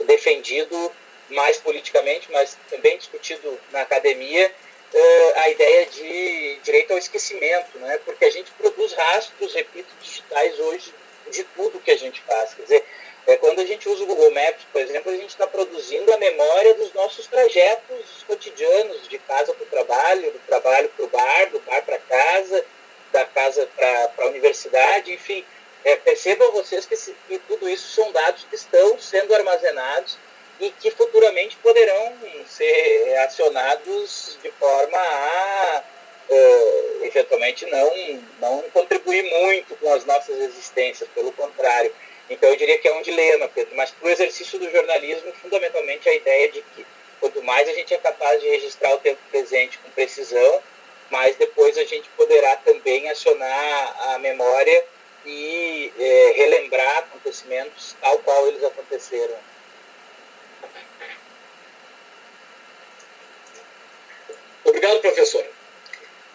defendido 0.05 0.93
mais 1.31 1.59
politicamente, 1.59 2.31
mas 2.33 2.57
também 2.71 2.97
discutido 2.97 3.59
na 3.71 3.83
academia, 3.83 4.53
uh, 4.95 5.33
a 5.37 5.51
ideia 5.51 5.87
de 5.87 6.59
direito 6.63 6.93
ao 6.93 6.99
esquecimento, 6.99 7.79
né? 7.79 7.99
porque 8.05 8.25
a 8.25 8.31
gente 8.31 8.51
produz 8.53 8.93
rastros, 8.95 9.55
repito, 9.55 9.89
digitais 10.01 10.59
hoje 10.59 10.95
de 11.31 11.45
tudo 11.45 11.81
que 11.81 11.91
a 11.91 11.99
gente 11.99 12.23
faz. 12.23 12.55
Quer 12.55 12.63
dizer, 12.63 12.85
é, 13.27 13.37
quando 13.37 13.61
a 13.61 13.65
gente 13.67 13.87
usa 13.87 14.05
o 14.05 14.07
Google 14.07 14.31
Maps, 14.31 14.65
por 14.73 14.81
exemplo, 14.81 15.13
a 15.13 15.17
gente 15.17 15.29
está 15.29 15.47
produzindo 15.47 16.13
a 16.13 16.17
memória 16.17 16.75
dos 16.75 16.93
nossos 16.95 17.27
trajetos 17.27 18.25
cotidianos, 18.27 19.07
de 19.07 19.19
casa 19.19 19.53
para 19.53 19.65
o 19.65 19.67
trabalho, 19.67 20.33
do 20.33 20.39
trabalho 20.47 20.89
para 20.97 21.05
o 21.05 21.09
bar, 21.09 21.51
do 21.51 21.61
bar 21.61 21.83
para 21.83 21.99
casa, 21.99 22.65
da 23.13 23.27
casa 23.27 23.69
para 23.77 24.25
a 24.25 24.29
universidade, 24.29 25.13
enfim. 25.13 25.45
É, 25.89 25.97
percebam 25.97 26.53
vocês 26.53 26.85
que, 26.85 26.95
que 27.27 27.39
tudo 27.49 27.67
isso 27.67 27.89
são 27.95 28.13
dados 28.13 28.45
que 28.45 28.55
estão 28.55 28.99
sendo 28.99 29.35
armazenados 29.35 30.19
e 30.61 30.71
que 30.71 30.91
futuramente 30.91 31.57
poderão 31.63 32.13
ser 32.47 33.17
acionados 33.21 34.39
de 34.43 34.51
forma 34.51 34.99
a 34.99 35.83
uh, 36.29 37.05
eventualmente 37.07 37.65
não, 37.71 38.23
não 38.39 38.63
contribuir 38.71 39.23
muito 39.23 39.75
com 39.77 39.91
as 39.95 40.05
nossas 40.05 40.39
existências, 40.39 41.09
pelo 41.15 41.33
contrário. 41.33 41.91
Então 42.29 42.51
eu 42.51 42.57
diria 42.57 42.79
que 42.79 42.87
é 42.87 42.93
um 42.93 43.01
dilema, 43.01 43.49
Pedro, 43.49 43.75
mas 43.75 43.91
para 43.91 44.09
o 44.09 44.11
exercício 44.11 44.59
do 44.59 44.71
jornalismo, 44.71 45.33
fundamentalmente 45.41 46.07
a 46.07 46.15
ideia 46.15 46.53
de 46.53 46.61
que 46.61 46.87
quanto 47.19 47.43
mais 47.43 47.67
a 47.67 47.73
gente 47.73 47.95
é 47.95 47.99
capaz 47.99 48.39
de 48.43 48.47
registrar 48.47 48.93
o 48.93 48.99
tempo 48.99 49.23
presente 49.31 49.79
com 49.79 49.89
precisão, 49.93 50.63
mais 51.11 51.35
depois 51.37 51.79
a 51.79 51.85
gente 51.85 52.11
poderá 52.11 52.57
também 52.57 53.09
acionar 53.09 54.13
a 54.13 54.19
memória 54.19 54.98
e 55.29 55.93
é, 55.99 56.33
relembrar 56.37 56.99
acontecimentos 56.99 57.95
tal 58.01 58.19
qual 58.21 58.49
eles 58.49 58.65
aconteceram. 58.65 59.37
Obrigado, 64.65 65.01
professor. 65.01 65.45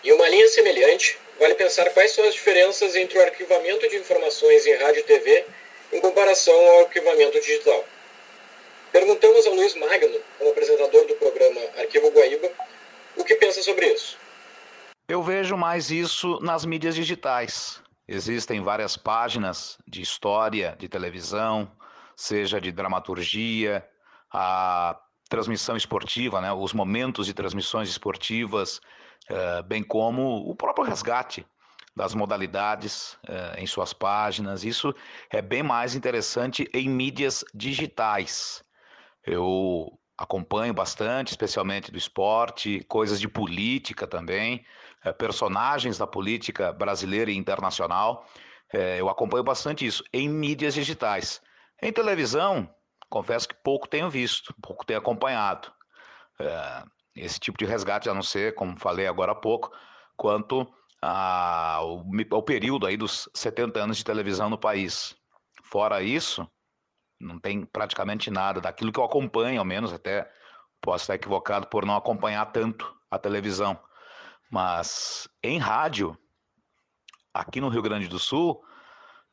E 0.04 0.12
uma 0.12 0.28
linha 0.30 0.48
semelhante, 0.50 1.18
vale 1.40 1.56
pensar 1.56 1.90
quais 1.92 2.12
são 2.12 2.28
as 2.28 2.34
diferenças 2.34 2.96
entre 2.96 3.18
o 3.18 3.22
arquivamento 3.22 3.88
de 3.90 3.98
informações 3.98 4.66
em 4.66 4.76
rádio 4.76 5.00
e 5.00 5.04
TV 5.04 5.46
em 5.92 6.00
comparação 6.00 6.54
ao 6.54 6.80
arquivamento 6.82 7.40
digital. 7.40 7.86
Perguntamos 8.92 9.48
a 9.48 9.50
Luiz 9.50 9.76
Magno, 9.76 10.20
como 10.38 10.52
apresentador 10.52 11.06
do 11.06 11.16
programa 11.16 11.62
Arquivo 11.78 12.10
Guaíba, 12.10 12.52
o 13.16 13.24
que 13.24 13.36
pensa 13.36 13.62
sobre 13.64 13.88
isso. 13.88 14.18
Eu 15.08 15.24
vejo 15.24 15.58
mais 15.58 15.90
isso 15.90 16.40
nas 16.42 16.66
mídias 16.66 16.96
digitais. 16.96 17.82
Existem 18.08 18.62
várias 18.62 18.98
páginas 18.98 19.78
de 19.88 20.02
história, 20.02 20.76
de 20.78 20.90
televisão, 20.90 21.72
seja 22.16 22.60
de 22.60 22.72
dramaturgia, 22.72 23.88
a 24.32 25.00
transmissão 25.30 25.76
esportiva, 25.78 26.42
né, 26.42 26.52
os 26.52 26.74
momentos 26.74 27.26
de 27.26 27.34
transmissões 27.34 27.90
esportivas, 27.90 28.80
uh, 29.30 29.64
bem 29.64 29.82
como 29.82 30.50
o 30.50 30.56
próprio 30.56 30.86
resgate 30.86 31.46
das 31.96 32.14
modalidades 32.14 33.14
uh, 33.30 33.58
em 33.58 33.66
suas 33.66 33.94
páginas. 33.94 34.64
Isso 34.64 34.94
é 35.30 35.42
bem 35.42 35.64
mais 35.64 35.96
interessante 35.96 36.70
em 36.74 36.90
mídias 36.90 37.46
digitais. 37.54 38.64
Eu 39.26 39.98
acompanho 40.24 40.74
bastante, 40.74 41.30
especialmente 41.30 41.92
do 41.92 41.98
esporte, 41.98 42.84
coisas 42.88 43.20
de 43.20 43.28
política 43.28 44.08
também, 44.08 44.66
uh, 45.06 45.14
personagens 45.14 45.98
da 45.98 46.08
política 46.08 46.74
brasileira 46.74 47.32
e 47.32 47.38
internacional. 47.38 48.26
Uh, 48.74 48.98
eu 48.98 49.10
acompanho 49.10 49.44
bastante 49.44 49.86
isso 49.86 50.04
em 50.12 50.28
mídias 50.28 50.74
digitais. 50.74 51.42
Em 51.82 51.92
televisão, 51.92 52.70
confesso 53.10 53.48
que 53.48 53.56
pouco 53.56 53.88
tenho 53.88 54.10
visto, 54.10 54.54
pouco 54.62 54.86
tenho 54.86 55.00
acompanhado. 55.00 55.72
esse 57.16 57.40
tipo 57.40 57.58
de 57.58 57.66
resgate, 57.66 58.10
a 58.10 58.14
não 58.14 58.24
ser, 58.24 58.56
como 58.56 58.80
falei 58.80 59.06
agora 59.06 59.34
há 59.34 59.36
pouco, 59.36 59.72
quanto 60.16 60.68
ao, 61.02 62.04
ao 62.32 62.44
período 62.44 62.86
aí 62.86 62.96
dos 62.96 63.30
70 63.34 63.80
anos 63.80 63.98
de 63.98 64.06
televisão 64.06 64.50
no 64.50 64.58
país. 64.58 65.16
Fora 65.64 66.02
isso, 66.02 66.48
não 67.24 67.40
tem 67.40 67.66
praticamente 67.66 68.30
nada 68.30 68.62
daquilo 68.62 68.92
que 68.92 69.00
eu 69.00 69.04
acompanho, 69.04 69.60
ao 69.60 69.66
menos 69.66 69.94
até 69.94 70.30
posso 70.82 71.04
estar 71.04 71.16
equivocado 71.16 71.68
por 71.68 71.86
não 71.86 71.96
acompanhar 71.96 72.46
tanto 72.48 72.94
a 73.10 73.18
televisão. 73.18 73.80
Mas 74.52 75.28
em 75.42 75.58
rádio, 75.58 76.18
aqui 77.34 77.62
no 77.62 77.70
Rio 77.70 77.82
Grande 77.82 78.08
do 78.08 78.20
Sul, 78.20 78.62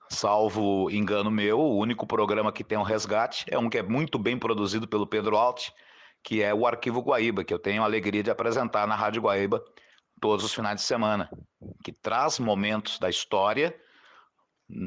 salvo 0.09 0.89
engano 0.91 1.31
meu, 1.31 1.59
o 1.59 1.77
único 1.77 2.07
programa 2.07 2.53
que 2.53 2.65
tem 2.65 2.79
um 2.79 2.83
resgate 2.83 3.45
é 3.49 3.59
um 3.59 3.69
que 3.69 3.79
é 3.79 3.83
muito 3.83 4.19
bem 4.19 4.39
produzido 4.39 4.87
pelo 4.87 5.07
Pedro 5.07 5.37
Alt, 5.37 5.71
que 6.23 6.43
é 6.43 6.55
o 6.55 6.67
Arquivo 6.67 7.01
Guaíba, 7.01 7.45
que 7.45 7.53
eu 7.53 7.59
tenho 7.59 7.83
a 7.83 7.87
alegria 7.87 8.23
de 8.23 8.31
apresentar 8.31 8.87
na 8.87 8.95
Rádio 8.95 9.23
Guaíba 9.23 9.63
todos 10.21 10.45
os 10.45 10.55
finais 10.55 10.77
de 10.77 10.83
semana, 10.83 11.31
que 11.83 11.93
traz 11.93 12.39
momentos 12.39 12.99
da 12.99 13.09
história 13.09 13.75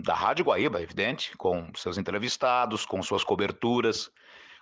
da 0.03 0.13
Rádio 0.13 0.45
Guaíba, 0.45 0.81
evidente, 0.81 1.35
com 1.37 1.69
seus 1.75 1.97
entrevistados, 1.97 2.85
com 2.85 3.01
suas 3.03 3.23
coberturas. 3.23 4.09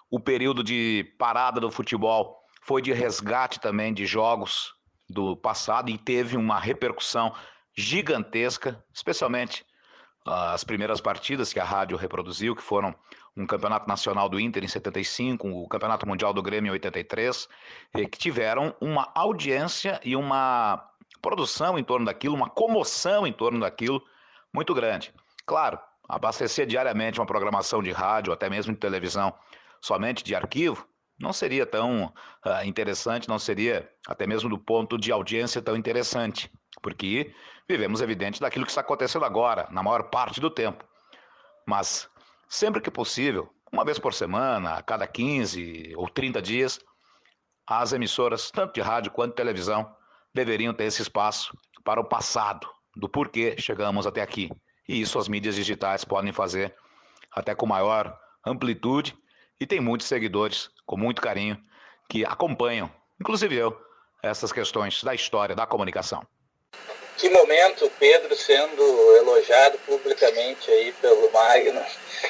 O 0.10 0.20
período 0.20 0.64
de 0.64 1.14
parada 1.18 1.60
do 1.60 1.72
futebol 1.72 2.44
foi 2.62 2.82
de 2.82 2.92
resgate 2.92 3.60
também 3.60 3.94
de 3.94 4.06
jogos 4.06 4.74
do 5.10 5.36
passado 5.36 5.90
e 5.90 5.98
teve 5.98 6.38
uma 6.38 6.60
repercussão 6.60 7.34
gigantesca, 7.76 8.84
especialmente 8.94 9.66
ah, 10.26 10.54
as 10.54 10.64
primeiras 10.64 11.00
partidas 11.00 11.54
que 11.54 11.60
a 11.60 11.64
rádio 11.64 11.98
reproduziu, 11.98 12.56
que 12.56 12.62
foram 12.62 12.96
um 13.36 13.46
campeonato 13.46 13.88
nacional 13.88 14.28
do 14.28 14.40
Inter 14.40 14.64
em 14.64 14.68
75, 14.68 15.48
o 15.48 15.68
campeonato 15.68 16.08
mundial 16.08 16.34
do 16.34 16.42
Grêmio 16.42 16.70
em 16.70 16.74
83, 16.74 17.48
que 17.94 18.18
tiveram 18.18 18.76
uma 18.82 19.10
audiência 19.16 20.00
e 20.04 20.16
uma 20.16 20.86
produção 21.22 21.78
em 21.78 21.84
torno 21.84 22.06
daquilo, 22.06 22.36
uma 22.36 22.50
comoção 22.50 23.26
em 23.26 23.32
torno 23.32 23.60
daquilo 23.60 24.04
muito 24.54 24.74
grande. 24.74 25.14
Claro, 25.46 25.80
abastecer 26.08 26.66
diariamente 26.66 27.20
uma 27.20 27.26
programação 27.26 27.82
de 27.82 27.92
rádio, 27.92 28.34
até 28.34 28.50
mesmo 28.50 28.74
de 28.74 28.80
televisão, 28.80 29.34
somente 29.82 30.24
de 30.24 30.36
arquivo, 30.36 30.88
não 31.20 31.32
seria 31.32 31.66
tão 31.66 32.06
uh, 32.06 32.66
interessante, 32.66 33.30
não 33.30 33.38
seria, 33.38 33.90
até 34.08 34.26
mesmo 34.26 34.50
do 34.50 34.58
ponto 34.58 34.98
de 34.98 35.12
audiência, 35.12 35.62
tão 35.62 35.76
interessante, 35.76 36.52
porque 36.82 37.34
vivemos, 37.70 38.02
evidente, 38.02 38.42
daquilo 38.42 38.66
que 38.66 38.72
está 38.72 38.82
acontecendo 38.82 39.24
agora, 39.24 39.68
na 39.72 39.84
maior 39.84 40.10
parte 40.10 40.42
do 40.42 40.50
tempo. 40.50 40.84
Mas, 41.66 42.10
sempre 42.50 42.82
que 42.82 42.90
possível, 42.90 43.54
uma 43.72 43.86
vez 43.86 44.00
por 44.00 44.14
semana, 44.14 44.74
a 44.74 44.82
cada 44.82 45.08
15 45.08 45.94
ou 45.96 46.10
30 46.10 46.42
dias, 46.42 46.80
as 47.68 47.94
emissoras, 47.94 48.52
tanto 48.52 48.74
de 48.74 48.82
rádio 48.82 49.12
quanto 49.12 49.32
de 49.32 49.38
televisão, 49.38 49.96
deveriam 50.34 50.74
ter 50.74 50.86
esse 50.86 51.02
espaço 51.02 51.56
para 51.84 52.02
o 52.02 52.06
passado, 52.06 52.68
do 52.96 53.08
porquê 53.10 53.56
chegamos 53.58 54.06
até 54.06 54.22
aqui. 54.22 54.50
E 54.88 55.02
isso 55.02 55.18
as 55.20 55.28
mídias 55.28 55.56
digitais 55.56 56.04
podem 56.04 56.34
fazer 56.34 56.76
até 57.32 57.56
com 57.56 57.66
maior 57.66 58.20
amplitude 58.46 59.16
e 59.60 59.66
tem 59.66 59.80
muitos 59.80 60.08
seguidores 60.08 60.70
com 60.86 60.98
muito 60.98 61.22
carinho 61.22 61.58
que 62.10 62.26
acompanham, 62.26 62.92
inclusive 63.20 63.56
eu, 63.56 63.80
essas 64.22 64.52
questões 64.52 65.04
da 65.04 65.16
história 65.16 65.56
da 65.56 65.66
comunicação. 65.66 66.26
Que 67.18 67.30
momento, 67.30 67.92
Pedro 68.00 68.36
sendo 68.36 68.82
elogiado 69.18 69.78
publicamente 69.86 70.72
aí 70.72 70.92
pelo 70.94 71.32
Magno. 71.32 71.86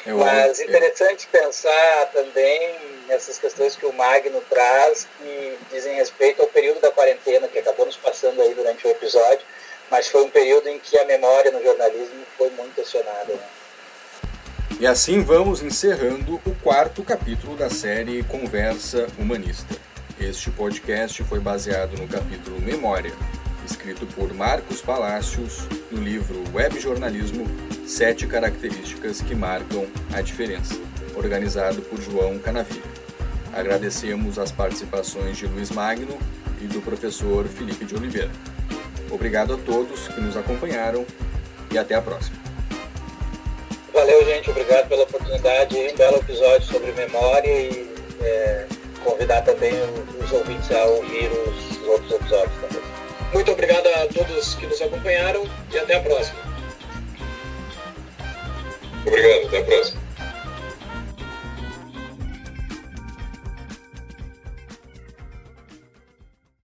Eu 0.05 0.17
Mas 0.17 0.59
amo. 0.59 0.69
interessante 0.69 1.27
pensar 1.27 2.11
também 2.11 2.75
nessas 3.07 3.37
questões 3.37 3.75
que 3.75 3.85
o 3.85 3.93
Magno 3.93 4.41
traz, 4.49 5.07
que 5.17 5.57
dizem 5.71 5.95
respeito 5.95 6.41
ao 6.41 6.47
período 6.49 6.81
da 6.81 6.91
quarentena, 6.91 7.47
que 7.47 7.59
acabou 7.59 7.85
nos 7.85 7.97
passando 7.97 8.41
aí 8.41 8.53
durante 8.53 8.85
o 8.85 8.89
episódio, 8.89 9.40
foi 10.11 10.23
um 10.25 10.29
período 10.29 10.67
em 10.67 10.77
que 10.77 10.97
a 10.97 11.05
memória 11.05 11.51
no 11.51 11.63
jornalismo 11.63 12.25
foi 12.37 12.49
muito 12.51 12.81
acionada. 12.81 13.33
Né? 13.33 13.39
E 14.79 14.85
assim 14.85 15.23
vamos 15.23 15.61
encerrando 15.61 16.35
o 16.45 16.55
quarto 16.61 17.01
capítulo 17.01 17.55
da 17.55 17.69
série 17.69 18.21
Conversa 18.23 19.07
Humanista. 19.17 19.75
Este 20.19 20.51
podcast 20.51 21.23
foi 21.23 21.39
baseado 21.39 21.97
no 21.97 22.07
capítulo 22.07 22.59
Memória, 22.59 23.13
escrito 23.65 24.05
por 24.07 24.33
Marcos 24.33 24.81
Palácios, 24.81 25.61
no 25.89 26.01
livro 26.01 26.43
Web 26.53 26.79
Jornalismo 26.79 27.45
Sete 27.87 28.27
Características 28.27 29.21
que 29.21 29.33
Marcam 29.33 29.87
a 30.13 30.21
Diferença, 30.21 30.75
organizado 31.15 31.81
por 31.83 32.01
João 32.01 32.37
Canavilha. 32.37 32.91
Agradecemos 33.53 34.37
as 34.37 34.51
participações 34.51 35.37
de 35.37 35.45
Luiz 35.45 35.71
Magno 35.71 36.17
e 36.61 36.67
do 36.67 36.81
professor 36.81 37.47
Felipe 37.47 37.85
de 37.85 37.95
Oliveira. 37.95 38.31
Obrigado 39.11 39.53
a 39.53 39.57
todos 39.57 40.07
que 40.07 40.21
nos 40.21 40.37
acompanharam 40.37 41.05
e 41.69 41.77
até 41.77 41.95
a 41.95 42.01
próxima. 42.01 42.37
Valeu, 43.93 44.25
gente. 44.25 44.49
Obrigado 44.49 44.87
pela 44.87 45.03
oportunidade. 45.03 45.75
Um 45.75 45.95
belo 45.95 46.17
episódio 46.17 46.67
sobre 46.67 46.91
memória 46.93 47.49
e 47.49 47.93
é, 48.21 48.65
convidar 49.03 49.41
também 49.41 49.73
os 50.23 50.31
ouvintes 50.31 50.71
a 50.71 50.85
ouvir 50.85 51.29
os 51.29 51.87
outros 51.87 52.11
episódios 52.11 52.55
também. 52.61 52.81
Muito 53.33 53.51
obrigado 53.51 53.87
a 53.87 54.07
todos 54.07 54.55
que 54.55 54.65
nos 54.65 54.81
acompanharam 54.81 55.47
e 55.71 55.77
até 55.77 55.95
a 55.95 56.01
próxima. 56.01 56.39
Obrigado, 59.05 59.47
até 59.47 59.57
a 59.59 59.63
próxima. 59.63 60.00